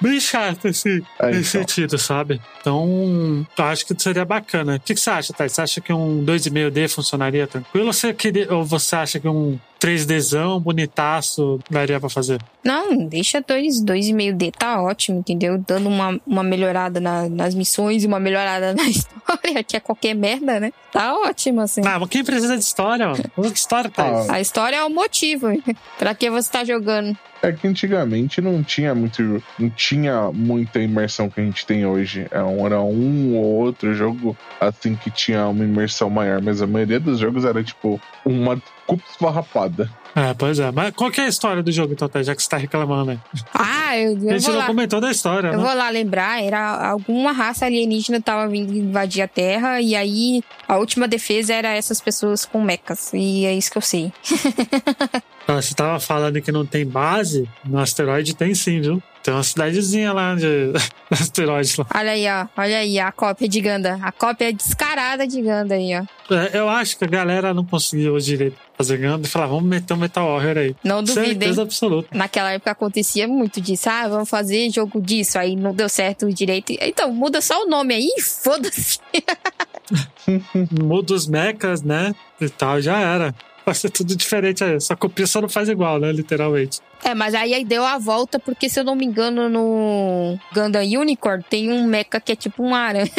bem 0.00 0.20
chata, 0.20 0.68
assim, 0.68 1.02
É, 1.18 1.26
nesse 1.32 1.56
então. 1.56 1.68
sentido, 1.68 1.98
sabe? 1.98 2.40
Então, 2.60 3.39
eu 3.58 3.64
acho 3.64 3.86
que 3.86 4.00
seria 4.00 4.24
bacana. 4.24 4.76
O 4.76 4.80
que, 4.80 4.94
que 4.94 5.00
você 5.00 5.10
acha, 5.10 5.32
Thais? 5.32 5.52
Você 5.52 5.60
acha 5.62 5.80
que 5.80 5.92
um 5.92 6.24
2,5D 6.24 6.88
funcionaria 6.88 7.46
tranquilo 7.46 7.86
ou 7.86 7.92
você, 7.92 8.12
queria, 8.12 8.52
ou 8.52 8.64
você 8.64 8.96
acha 8.96 9.20
que 9.20 9.28
um 9.28 9.58
3Dzão 9.80 10.60
bonitaço 10.60 11.58
daria 11.70 11.98
pra 11.98 12.08
fazer? 12.08 12.38
Não, 12.64 13.08
deixa 13.08 13.40
dois, 13.40 13.80
dois 13.82 14.06
e 14.08 14.12
meio 14.12 14.36
D, 14.36 14.50
tá 14.52 14.80
ótimo, 14.82 15.18
entendeu? 15.20 15.56
Dando 15.66 15.88
uma, 15.88 16.20
uma 16.26 16.42
melhorada 16.42 17.00
na- 17.00 17.28
nas 17.28 17.54
missões 17.54 18.04
e 18.04 18.06
uma 18.06 18.20
melhorada 18.20 18.72
na 18.76 18.84
história, 18.88 19.64
que 19.64 19.76
é 19.76 19.80
qualquer 19.80 20.14
merda, 20.14 20.60
né? 20.60 20.70
Tá 20.92 21.14
ótimo, 21.14 21.60
assim. 21.62 21.80
Ah, 21.84 21.98
mas 21.98 22.08
quem 22.08 22.22
precisa 22.22 22.56
de 22.56 22.62
história, 22.62 23.08
mano? 23.08 23.22
Que 23.22 23.58
história, 23.58 23.90
Thais? 23.90 24.28
Ah, 24.28 24.34
A 24.34 24.40
história 24.40 24.76
é 24.76 24.84
o 24.84 24.90
motivo 24.90 25.46
pra 25.98 26.14
que 26.14 26.28
você 26.30 26.50
tá 26.50 26.62
jogando. 26.64 27.16
É 27.42 27.50
que 27.52 27.66
antigamente 27.66 28.42
não 28.42 28.62
tinha 28.62 28.94
muito, 28.94 29.42
não 29.58 29.70
tinha 29.70 30.30
muita 30.30 30.78
imersão 30.78 31.30
que 31.30 31.40
a 31.40 31.44
gente 31.44 31.64
tem 31.64 31.86
hoje. 31.86 32.26
É 32.30 32.42
um- 32.42 32.66
Era 32.66 32.82
um 32.82 33.34
ou 33.34 33.44
outro 33.44 33.94
jogo 33.94 34.36
assim 34.60 34.94
que 34.94 35.10
tinha 35.10 35.46
uma 35.48 35.64
imersão 35.64 36.10
maior, 36.10 36.42
mas 36.42 36.60
a 36.60 36.66
maioria 36.66 37.00
dos 37.00 37.18
jogos 37.18 37.46
era 37.46 37.64
tipo 37.64 37.98
uma 38.26 38.60
culpa 38.90 39.04
esfarrapada. 39.10 39.99
É, 40.14 40.34
pois 40.34 40.58
é. 40.58 40.70
Mas 40.72 40.92
qual 40.94 41.10
que 41.10 41.20
é 41.20 41.24
a 41.24 41.28
história 41.28 41.62
do 41.62 41.70
jogo, 41.70 41.92
então, 41.92 42.08
Thais? 42.08 42.26
Já 42.26 42.34
que 42.34 42.42
você 42.42 42.48
tá 42.48 42.56
reclamando 42.56 43.12
aí. 43.12 43.18
Ah, 43.54 43.96
eu, 43.96 44.10
A 44.10 44.14
eu 44.14 44.30
gente 44.38 44.42
vou 44.42 44.52
não 44.54 44.60
lá. 44.60 44.66
comentou 44.66 45.00
da 45.00 45.10
história, 45.10 45.48
Eu 45.48 45.58
né? 45.58 45.64
vou 45.64 45.74
lá 45.74 45.88
lembrar, 45.90 46.42
era 46.42 46.88
alguma 46.90 47.32
raça 47.32 47.66
alienígena 47.66 48.20
tava 48.20 48.48
vindo 48.48 48.72
invadir 48.74 49.22
a 49.22 49.28
Terra 49.28 49.80
e 49.80 49.94
aí 49.94 50.42
a 50.66 50.76
última 50.78 51.06
defesa 51.06 51.54
era 51.54 51.68
essas 51.74 52.00
pessoas 52.00 52.44
com 52.44 52.60
mechas. 52.62 53.12
E 53.14 53.44
é 53.46 53.54
isso 53.54 53.70
que 53.70 53.78
eu 53.78 53.82
sei. 53.82 54.12
Você 55.46 55.74
tava 55.74 55.98
falando 55.98 56.40
que 56.40 56.52
não 56.52 56.64
tem 56.64 56.86
base, 56.86 57.48
no 57.64 57.78
asteroide 57.78 58.36
tem 58.36 58.54
sim, 58.54 58.80
viu? 58.80 59.02
Tem 59.22 59.34
uma 59.34 59.42
cidadezinha 59.42 60.12
lá 60.12 60.34
de 60.34 60.72
asteroide 61.10 61.74
lá. 61.76 61.86
Olha 61.94 62.12
aí, 62.12 62.24
ó. 62.28 62.46
Olha 62.56 62.78
aí 62.78 62.98
a 63.00 63.10
cópia 63.12 63.48
de 63.48 63.60
Ganda. 63.60 63.98
A 64.00 64.12
cópia 64.12 64.52
descarada 64.52 65.26
de 65.26 65.42
Ganda 65.42 65.74
aí, 65.74 65.90
ó. 65.94 66.34
É, 66.34 66.56
eu 66.56 66.68
acho 66.68 66.96
que 66.96 67.04
a 67.04 67.08
galera 67.08 67.52
não 67.52 67.64
conseguiu 67.64 68.16
direito 68.18 68.56
fazer 68.78 68.96
ganda 68.96 69.26
e 69.26 69.30
falar, 69.30 69.46
vamos 69.48 69.64
meter 69.64 69.92
um 69.92 69.96
Metal 70.00 70.26
Warrior 70.26 70.58
aí. 70.58 70.76
Não 70.82 71.02
duvidem. 71.02 71.32
Certeza 71.32 71.62
absoluta. 71.62 72.08
Naquela 72.12 72.52
época 72.52 72.70
acontecia 72.70 73.28
muito 73.28 73.60
disso. 73.60 73.88
Ah, 73.88 74.08
vamos 74.08 74.28
fazer 74.28 74.70
jogo 74.70 75.00
disso. 75.00 75.38
Aí 75.38 75.54
não 75.54 75.74
deu 75.74 75.88
certo 75.88 76.32
direito. 76.32 76.72
Então, 76.80 77.12
muda 77.12 77.40
só 77.40 77.64
o 77.64 77.68
nome 77.68 77.94
aí. 77.94 78.10
Foda-se. 78.20 78.98
Muda 80.70 81.14
os 81.14 81.26
mechas, 81.26 81.82
né? 81.82 82.14
E 82.40 82.48
tal, 82.48 82.80
já 82.80 82.98
era. 82.98 83.34
Vai 83.64 83.74
ser 83.74 83.90
tudo 83.90 84.16
diferente 84.16 84.64
aí. 84.64 84.80
Só 84.80 84.96
copia, 84.96 85.26
só 85.26 85.40
não 85.40 85.48
faz 85.48 85.68
igual, 85.68 85.98
né? 85.98 86.10
Literalmente. 86.12 86.80
É, 87.04 87.14
mas 87.14 87.34
aí, 87.34 87.54
aí 87.54 87.64
deu 87.64 87.84
a 87.84 87.98
volta, 87.98 88.38
porque 88.38 88.68
se 88.68 88.80
eu 88.80 88.84
não 88.84 88.94
me 88.94 89.04
engano, 89.04 89.48
no 89.48 90.38
Gundam 90.52 90.82
Unicorn 90.82 91.44
tem 91.48 91.70
um 91.70 91.86
mecha 91.86 92.20
que 92.20 92.32
é 92.32 92.36
tipo 92.36 92.62
um 92.62 92.74
aranha. 92.74 93.10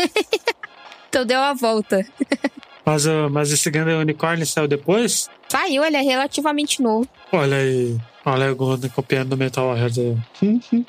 então 1.10 1.26
deu 1.26 1.40
a 1.40 1.54
volta. 1.54 2.06
Mas, 2.86 3.06
uh, 3.06 3.30
mas 3.32 3.52
esse 3.52 3.70
Gundam 3.70 4.00
Unicorn 4.00 4.46
saiu 4.46 4.68
depois? 4.68 5.30
Saiu, 5.48 5.84
ele 5.84 5.98
é 5.98 6.02
relativamente 6.02 6.82
novo. 6.82 7.08
Olha 7.32 7.58
aí. 7.58 7.98
Olha 8.24 8.52
o 8.52 8.56
Gundam 8.56 8.90
copiando 8.90 9.30
do 9.30 9.38
Metal 9.38 9.68
Warriors 9.68 9.98
aí. 9.98 10.16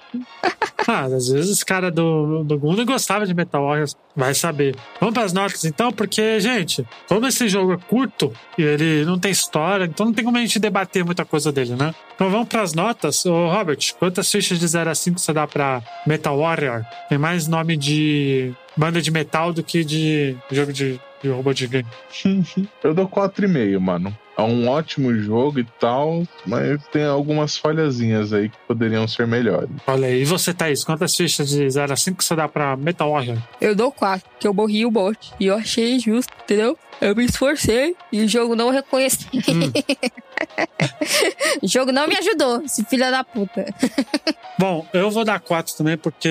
ah, 0.87 1.05
às 1.05 1.29
vezes 1.29 1.51
os 1.51 1.63
caras 1.63 1.93
do, 1.93 2.45
do 2.45 2.59
Gundam 2.59 2.85
gostavam 2.85 3.27
de 3.27 3.33
Metal 3.33 3.65
Warriors. 3.65 3.97
Vai 4.15 4.35
saber. 4.35 4.77
Vamos 5.01 5.15
para 5.15 5.25
as 5.25 5.33
notas 5.33 5.65
então, 5.65 5.91
porque, 5.91 6.39
gente, 6.41 6.87
como 7.09 7.27
esse 7.27 7.49
jogo 7.49 7.73
é 7.73 7.79
curto 7.79 8.31
e 8.59 8.63
ele 8.63 9.05
não 9.07 9.19
tem 9.19 9.31
história, 9.31 9.85
então 9.85 10.07
não 10.07 10.13
tem 10.13 10.25
como 10.25 10.37
a 10.37 10.41
gente 10.41 10.59
debater 10.59 11.03
muita 11.05 11.25
coisa 11.25 11.51
dele, 11.51 11.75
né? 11.75 11.95
Então 12.15 12.31
vamos 12.31 12.49
para 12.49 12.61
as 12.61 12.75
notas. 12.75 13.25
Ô, 13.25 13.49
Robert, 13.49 13.79
quantas 13.99 14.31
fichas 14.31 14.59
de 14.59 14.69
0 14.69 14.91
a 14.91 14.95
5 14.95 15.19
você 15.19 15.33
dá 15.33 15.47
para 15.47 15.83
Metal 16.07 16.39
Warrior? 16.39 16.85
Tem 17.09 17.17
mais 17.17 17.49
nome 17.49 17.77
de 17.77 18.53
banda 18.77 19.01
de 19.01 19.11
metal 19.11 19.53
do 19.53 19.63
que 19.63 19.83
de 19.85 20.37
jogo 20.51 20.73
de, 20.73 21.01
de 21.23 21.29
robô 21.29 21.53
gigante. 21.53 21.89
Eu 22.83 22.95
dou 22.95 23.09
4,5, 23.09 23.79
mano. 23.79 24.17
É 24.37 24.43
um 24.43 24.67
ótimo 24.69 25.15
jogo 25.15 25.61
e 25.61 25.65
tal, 25.79 26.27
mas 26.47 26.83
tem 26.89 27.05
algumas 27.05 27.57
falhazinhas 27.57 28.33
aí 28.33 28.49
que 28.49 28.57
poderiam 28.67 29.07
ser 29.07 29.27
melhores. 29.27 29.71
Olha 29.87 30.09
aí, 30.09 30.23
e 30.23 30.25
você, 30.25 30.55
Thaís, 30.55 30.83
quantas 30.83 31.15
fichas 31.15 31.51
de 31.51 31.69
0 31.69 31.93
a 31.93 31.97
5 31.97 32.23
você 32.23 32.35
dá 32.35 32.49
pra 32.49 32.75
Metal 32.75 33.11
Warrior? 33.11 33.39
Eu 33.61 33.77
dou 33.77 33.93
4, 33.93 34.29
que 34.41 34.49
eu 34.49 34.55
morri 34.55 34.87
o 34.87 34.91
bot. 34.91 35.33
E 35.39 35.47
eu 35.47 35.55
achei 35.55 35.99
justo, 35.99 36.33
entendeu? 36.43 36.79
Eu 37.03 37.17
me 37.17 37.25
esforcei 37.25 37.97
e 38.13 38.21
o 38.21 38.29
jogo 38.29 38.55
não 38.55 38.71
reconheceu. 38.71 39.29
o 41.61 41.67
jogo 41.67 41.91
não 41.91 42.07
me 42.07 42.17
ajudou, 42.17 42.63
esse 42.63 42.85
filho 42.85 43.11
da 43.11 43.25
puta. 43.25 43.67
Bom, 44.57 44.87
eu 44.93 45.11
vou 45.11 45.25
dar 45.25 45.41
4 45.41 45.77
também, 45.77 45.97
porque 45.97 46.29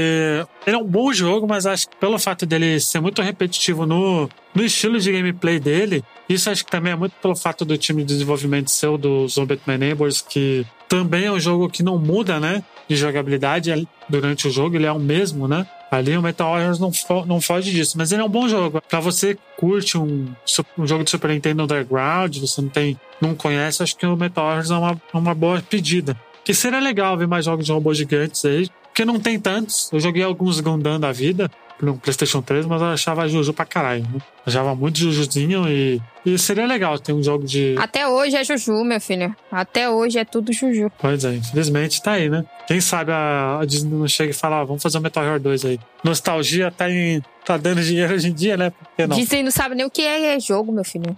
ele 0.65 0.75
é 0.77 0.79
um 0.79 0.85
bom 0.85 1.11
jogo, 1.11 1.45
mas 1.45 1.65
acho 1.65 1.89
que 1.89 1.97
pelo 1.97 2.17
fato 2.17 2.45
dele 2.45 2.79
ser 2.79 3.01
muito 3.01 3.21
repetitivo 3.21 3.85
no, 3.85 4.29
no 4.55 4.63
estilo 4.63 4.97
de 4.97 5.11
gameplay 5.11 5.59
dele, 5.59 6.05
isso 6.29 6.49
acho 6.49 6.63
que 6.63 6.71
também 6.71 6.93
é 6.93 6.95
muito 6.95 7.15
pelo 7.21 7.35
fato 7.35 7.65
do 7.65 7.77
time 7.77 8.03
de 8.03 8.13
desenvolvimento 8.13 8.71
seu, 8.71 8.97
do 8.97 9.27
Zombie 9.27 9.59
Neighbors, 9.67 10.21
que 10.21 10.65
também 10.87 11.25
é 11.25 11.31
um 11.33 11.39
jogo 11.39 11.69
que 11.69 11.83
não 11.83 11.97
muda, 11.97 12.39
né? 12.39 12.63
De 12.87 12.95
jogabilidade 12.95 13.85
durante 14.07 14.47
o 14.47 14.51
jogo, 14.51 14.77
ele 14.77 14.85
é 14.85 14.91
o 14.91 14.99
mesmo, 14.99 15.49
né? 15.49 15.67
Ali 15.91 16.15
o 16.15 16.21
Metal 16.21 16.49
Warriors 16.49 16.79
não, 16.79 16.93
fo 16.93 17.25
não 17.25 17.41
foge 17.41 17.69
disso, 17.69 17.97
mas 17.97 18.13
ele 18.13 18.21
é 18.21 18.25
um 18.25 18.29
bom 18.29 18.47
jogo. 18.47 18.81
Pra 18.87 19.01
você 19.01 19.37
curte 19.57 19.97
um, 19.97 20.33
um 20.77 20.87
jogo 20.87 21.03
de 21.03 21.11
Super 21.11 21.31
Nintendo 21.31 21.63
Underground, 21.63 22.37
você 22.37 22.61
não 22.61 22.69
tem, 22.69 22.97
não 23.19 23.35
conhece, 23.35 23.83
acho 23.83 23.97
que 23.97 24.05
o 24.05 24.15
Metal 24.15 24.45
Warriors 24.45 24.71
é 24.71 24.77
uma, 24.77 25.01
uma 25.13 25.35
boa 25.35 25.61
pedida. 25.61 26.17
Que 26.45 26.53
seria 26.53 26.79
legal 26.79 27.17
ver 27.17 27.27
mais 27.27 27.43
jogos 27.43 27.65
de 27.65 27.73
robôs 27.73 27.97
gigantes 27.97 28.45
aí, 28.45 28.69
porque 28.85 29.03
não 29.03 29.19
tem 29.19 29.37
tantos. 29.37 29.91
Eu 29.91 29.99
joguei 29.99 30.23
alguns 30.23 30.61
Gundam 30.61 30.97
da 30.97 31.11
vida, 31.11 31.51
no 31.81 31.97
PlayStation 31.97 32.41
3, 32.41 32.65
mas 32.65 32.81
eu 32.81 32.87
achava 32.87 33.27
Juju 33.27 33.53
pra 33.53 33.65
caralho. 33.65 34.03
Né? 34.03 34.19
Achava 34.45 34.75
muito 34.75 34.97
Jujuzinho 34.99 35.67
e, 35.67 36.01
e 36.25 36.37
seria 36.37 36.65
legal 36.65 36.97
ter 36.99 37.13
um 37.13 37.21
jogo 37.23 37.45
de. 37.45 37.75
Até 37.77 38.07
hoje 38.07 38.35
é 38.35 38.43
Juju, 38.43 38.83
meu 38.83 38.99
filho. 39.01 39.35
Até 39.51 39.89
hoje 39.89 40.17
é 40.19 40.25
tudo 40.25 40.51
Juju. 40.53 40.91
Pois 40.99 41.23
é, 41.25 41.35
infelizmente 41.35 42.01
tá 42.01 42.13
aí, 42.13 42.29
né? 42.29 42.45
Quem 42.67 42.79
sabe 42.81 43.11
a, 43.11 43.59
a 43.61 43.65
Disney 43.65 43.93
não 43.93 44.07
chega 44.07 44.31
e 44.31 44.33
fala, 44.33 44.61
ah, 44.61 44.63
vamos 44.63 44.81
fazer 44.81 44.97
o 44.97 45.01
Metal 45.01 45.23
Gear 45.23 45.39
2 45.39 45.65
aí. 45.65 45.79
Nostalgia 46.03 46.71
tá, 46.71 46.89
em, 46.89 47.21
tá 47.45 47.57
dando 47.57 47.81
dinheiro 47.83 48.13
hoje 48.13 48.29
em 48.29 48.33
dia, 48.33 48.57
né? 48.57 48.69
Por 48.71 48.87
que 48.95 49.07
não? 49.07 49.15
Disney 49.17 49.43
não 49.43 49.51
sabe 49.51 49.75
nem 49.75 49.85
o 49.85 49.89
que 49.89 50.01
é 50.03 50.39
jogo, 50.39 50.71
meu 50.71 50.83
filho. 50.83 51.17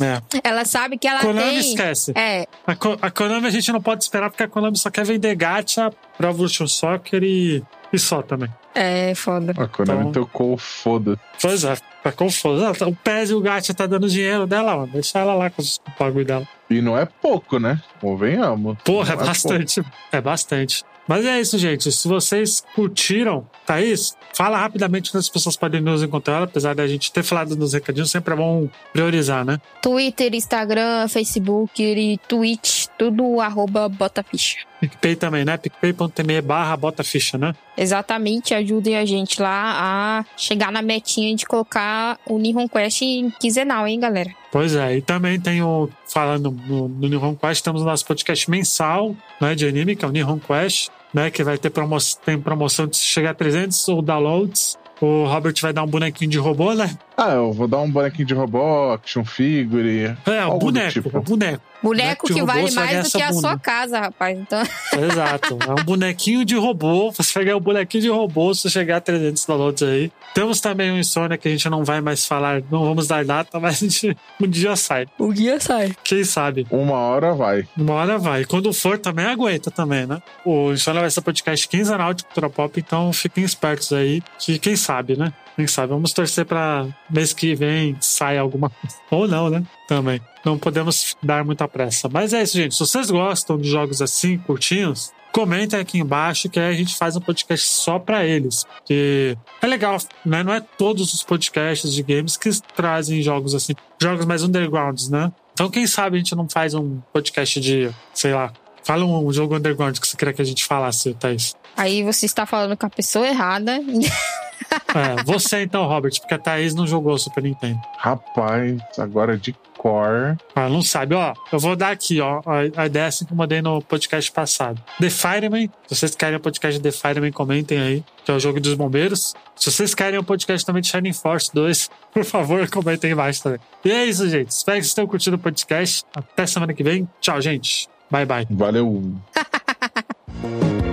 É. 0.00 0.20
ela 0.44 0.64
sabe 0.64 0.98
que 0.98 1.08
ela 1.08 1.20
Konami 1.20 1.48
tem. 1.48 1.58
esquece. 1.58 2.12
É, 2.14 2.46
A, 2.66 2.72
a 3.02 3.10
Konami 3.10 3.46
a 3.46 3.50
gente 3.50 3.70
não 3.72 3.80
pode 3.80 4.04
esperar 4.04 4.30
porque 4.30 4.42
a 4.42 4.48
Konami 4.48 4.76
só 4.78 4.90
quer 4.90 5.04
vender 5.04 5.34
gacha 5.34 5.92
pra 6.16 6.30
Evolution 6.30 6.66
Soccer 6.66 7.22
e, 7.22 7.62
e 7.92 7.98
só 7.98 8.22
também. 8.22 8.48
é 8.74 9.14
foda. 9.14 9.52
A 9.56 9.66
Konami 9.68 10.00
Então- 10.08 10.24
tocou 10.24 10.56
foda. 10.56 11.18
Pois 11.40 11.62
é, 11.64 11.76
tá 12.02 12.10
confuso. 12.12 12.64
Ah, 12.64 12.72
O 12.88 12.94
PES 12.96 13.30
e 13.30 13.34
o 13.34 13.40
gacha 13.40 13.74
tá 13.74 13.86
dando 13.86 14.08
dinheiro 14.08 14.46
dela, 14.46 14.76
mano. 14.76 14.92
Deixa 14.92 15.18
ela 15.18 15.34
lá 15.34 15.50
com 15.50 15.60
os 15.60 15.80
bagulho 15.98 16.24
dela. 16.24 16.48
E 16.70 16.80
não 16.80 16.96
é 16.98 17.04
pouco, 17.04 17.58
né? 17.58 17.80
Convenhamos. 18.00 18.76
Porra, 18.84 19.12
é 19.14 19.16
Não 19.16 19.26
bastante. 19.26 19.82
É 20.10 20.20
bastante. 20.20 20.84
Mas 21.06 21.26
é 21.26 21.40
isso, 21.40 21.58
gente. 21.58 21.90
Se 21.90 22.06
vocês 22.06 22.62
curtiram, 22.76 23.44
Thaís, 23.66 24.16
fala 24.32 24.56
rapidamente 24.56 25.10
onde 25.10 25.18
as 25.18 25.28
pessoas 25.28 25.56
podem 25.56 25.80
nos 25.80 26.00
encontrar, 26.02 26.44
apesar 26.44 26.74
da 26.76 26.86
gente 26.86 27.12
ter 27.12 27.24
falado 27.24 27.56
nos 27.56 27.72
recadinhos, 27.72 28.10
sempre 28.10 28.32
é 28.34 28.36
bom 28.36 28.68
priorizar, 28.92 29.44
né? 29.44 29.60
Twitter, 29.82 30.32
Instagram, 30.32 31.08
Facebook 31.08 31.82
e 31.82 32.18
Twitch, 32.28 32.86
tudo 32.96 33.40
arroba 33.40 33.88
botaficha. 33.88 34.58
PicPay 34.82 35.14
também, 35.14 35.44
né? 35.44 35.56
PicPay.me 35.56 36.40
barra 36.40 36.76
bota 36.76 37.04
ficha, 37.04 37.38
né? 37.38 37.54
Exatamente, 37.76 38.52
ajudem 38.52 38.96
a 38.96 39.04
gente 39.04 39.40
lá 39.40 39.74
a 39.76 40.24
chegar 40.36 40.72
na 40.72 40.82
metinha 40.82 41.34
de 41.36 41.46
colocar 41.46 42.18
o 42.26 42.36
Nihon 42.36 42.68
Quest 42.68 43.02
em 43.02 43.30
quinzenal, 43.30 43.86
hein, 43.86 44.00
galera? 44.00 44.30
Pois 44.50 44.74
é, 44.74 44.96
e 44.96 45.00
também 45.00 45.40
tem 45.40 45.62
o. 45.62 45.88
Falando 46.06 46.50
no, 46.50 46.88
no 46.88 47.08
Nihon 47.08 47.36
Quest, 47.36 47.64
temos 47.64 47.82
o 47.82 47.84
nosso 47.84 48.04
podcast 48.04 48.50
mensal 48.50 49.14
né, 49.40 49.54
de 49.54 49.66
anime, 49.66 49.94
que 49.94 50.04
é 50.04 50.08
o 50.08 50.10
Nihon 50.10 50.38
Quest, 50.38 50.88
né? 51.14 51.30
Que 51.30 51.44
vai 51.44 51.56
ter 51.56 51.70
promo 51.70 51.96
tem 52.24 52.38
promoção 52.38 52.86
de 52.86 52.96
chegar 52.96 53.30
a 53.30 53.34
300 53.34 53.88
ou 53.88 54.02
downloads. 54.02 54.76
O 55.00 55.24
Robert 55.24 55.54
vai 55.60 55.72
dar 55.72 55.82
um 55.82 55.86
bonequinho 55.86 56.30
de 56.30 56.38
robô, 56.38 56.74
né? 56.74 56.96
Ah, 57.16 57.32
eu 57.32 57.52
vou 57.52 57.68
dar 57.68 57.78
um 57.78 57.90
bonequinho 57.90 58.26
de 58.26 58.34
robô, 58.34 58.92
action 58.92 59.24
figure. 59.24 60.16
É, 60.26 60.44
o 60.46 60.58
boneco, 60.58 60.92
tipo. 60.92 61.18
o 61.18 61.22
boneco. 61.22 61.72
Boneco 61.82 62.26
que 62.28 62.42
vale 62.42 62.70
mais 62.70 63.10
do 63.10 63.18
que 63.18 63.22
a 63.22 63.28
bunda. 63.28 63.40
sua 63.40 63.58
casa, 63.58 63.98
rapaz. 63.98 64.38
Então, 64.38 64.62
Exato. 64.92 65.58
É 65.66 65.80
um 65.80 65.84
bonequinho 65.84 66.44
de 66.44 66.54
robô. 66.54 67.10
Você 67.10 67.34
vai 67.34 67.44
ganhar 67.44 67.56
um 67.56 67.60
bonequinho 67.60 68.02
de 68.02 68.08
robô 68.08 68.54
se 68.54 68.70
chegar 68.70 68.98
a 68.98 69.00
300 69.00 69.44
downloads 69.44 69.82
aí. 69.82 70.12
Temos 70.32 70.60
também 70.60 70.92
um 70.92 70.98
Insônia 70.98 71.36
que 71.36 71.48
a 71.48 71.50
gente 71.50 71.68
não 71.68 71.84
vai 71.84 72.00
mais 72.00 72.24
falar, 72.24 72.62
não 72.70 72.84
vamos 72.84 73.08
dar 73.08 73.24
data, 73.24 73.58
mas 73.58 73.82
a 73.82 73.86
gente, 73.86 74.16
um 74.40 74.46
dia 74.46 74.76
sai. 74.76 75.06
o 75.18 75.28
guia 75.28 75.58
sai. 75.58 75.94
Quem 76.04 76.22
sabe? 76.22 76.66
Uma 76.70 76.98
hora 76.98 77.34
vai. 77.34 77.66
Uma 77.76 77.94
hora 77.94 78.16
vai. 78.16 78.44
Quando 78.44 78.72
for, 78.72 78.96
também 78.96 79.26
aguenta 79.26 79.70
também, 79.70 80.06
né? 80.06 80.22
O 80.44 80.72
Insônia 80.72 81.00
vai 81.00 81.10
ser 81.10 81.20
podcast 81.20 81.66
quinzenal 81.66 82.14
de 82.14 82.22
cultura 82.24 82.48
pop, 82.48 82.78
então 82.78 83.12
fiquem 83.12 83.42
espertos 83.42 83.92
aí, 83.92 84.22
que 84.38 84.58
quem 84.58 84.76
sabe, 84.76 85.16
né? 85.16 85.32
Quem 85.56 85.66
sabe? 85.66 85.92
Vamos 85.92 86.12
torcer 86.12 86.44
pra 86.46 86.86
mês 87.10 87.32
que 87.32 87.54
vem 87.54 87.96
saia 88.00 88.40
alguma 88.40 88.70
coisa. 88.70 88.96
Ou 89.10 89.28
não, 89.28 89.50
né? 89.50 89.62
Também. 89.86 90.20
Não 90.44 90.58
podemos 90.58 91.16
dar 91.22 91.44
muita 91.44 91.68
pressa. 91.68 92.08
Mas 92.08 92.32
é 92.32 92.42
isso, 92.42 92.56
gente. 92.56 92.74
Se 92.74 92.80
vocês 92.80 93.10
gostam 93.10 93.58
de 93.58 93.68
jogos 93.68 94.00
assim, 94.00 94.38
curtinhos, 94.38 95.12
comentem 95.32 95.78
aqui 95.78 95.98
embaixo 95.98 96.48
que 96.48 96.58
aí 96.58 96.72
a 96.72 96.76
gente 96.76 96.96
faz 96.96 97.16
um 97.16 97.20
podcast 97.20 97.66
só 97.66 97.98
pra 97.98 98.24
eles. 98.24 98.64
Que 98.84 99.36
é 99.60 99.66
legal, 99.66 99.98
né? 100.24 100.42
Não 100.42 100.52
é 100.52 100.60
todos 100.60 101.12
os 101.12 101.22
podcasts 101.22 101.92
de 101.92 102.02
games 102.02 102.36
que 102.36 102.50
trazem 102.74 103.22
jogos 103.22 103.54
assim, 103.54 103.74
jogos 104.00 104.26
mais 104.26 104.42
undergrounds, 104.42 105.08
né? 105.08 105.32
Então, 105.52 105.70
quem 105.70 105.86
sabe 105.86 106.16
a 106.16 106.18
gente 106.18 106.34
não 106.34 106.48
faz 106.48 106.74
um 106.74 107.00
podcast 107.12 107.60
de, 107.60 107.90
sei 108.14 108.32
lá, 108.32 108.52
fala 108.82 109.04
um 109.04 109.32
jogo 109.32 109.56
underground 109.56 109.98
que 109.98 110.06
você 110.06 110.16
queria 110.16 110.32
que 110.32 110.42
a 110.42 110.44
gente 110.44 110.64
falasse, 110.64 111.14
Thaís. 111.14 111.54
Aí 111.76 112.02
você 112.02 112.26
está 112.26 112.46
falando 112.46 112.76
com 112.76 112.86
a 112.86 112.90
pessoa 112.90 113.26
errada. 113.26 113.80
É, 114.94 115.22
você 115.24 115.62
então, 115.62 115.86
Robert, 115.86 116.12
porque 116.20 116.34
a 116.34 116.38
Thaís 116.38 116.74
não 116.74 116.86
jogou 116.86 117.16
Super 117.16 117.42
Nintendo. 117.42 117.80
Rapaz, 117.96 118.78
agora 118.98 119.38
de 119.38 119.56
core. 119.82 120.36
Ah, 120.54 120.68
não 120.68 120.80
sabe, 120.80 121.14
ó. 121.14 121.34
Eu 121.50 121.58
vou 121.58 121.74
dar 121.74 121.90
aqui, 121.90 122.20
ó. 122.20 122.40
A, 122.76 122.86
ideia 122.86 123.06
assim 123.06 123.24
que 123.24 123.32
eu 123.32 123.36
mandei 123.36 123.60
no 123.60 123.82
podcast 123.82 124.30
passado. 124.30 124.80
The 125.00 125.10
Fireman. 125.10 125.68
Se 125.88 125.96
vocês 125.96 126.14
querem 126.14 126.36
o 126.36 126.40
podcast 126.40 126.80
de 126.80 126.82
The 126.82 126.96
Fireman, 126.96 127.32
comentem 127.32 127.80
aí, 127.80 128.04
que 128.24 128.30
é 128.30 128.34
o 128.34 128.38
jogo 128.38 128.60
dos 128.60 128.74
bombeiros. 128.74 129.34
Se 129.56 129.70
vocês 129.70 129.94
querem 129.94 130.18
o 130.18 130.24
podcast 130.24 130.64
também 130.64 130.82
de 130.82 130.88
Shining 130.88 131.12
Force 131.12 131.50
2, 131.52 131.90
por 132.14 132.24
favor, 132.24 132.68
comentem 132.70 133.12
embaixo 133.12 133.42
também. 133.42 133.58
E 133.84 133.90
é 133.90 134.04
isso, 134.04 134.28
gente. 134.28 134.50
Espero 134.50 134.78
que 134.78 134.84
vocês 134.84 134.94
tenham 134.94 135.08
curtido 135.08 135.36
o 135.36 135.38
podcast. 135.38 136.04
Até 136.14 136.46
semana 136.46 136.72
que 136.72 136.84
vem. 136.84 137.08
Tchau, 137.20 137.40
gente. 137.40 137.88
Bye, 138.10 138.26
bye. 138.26 138.46
Valeu. 138.50 139.14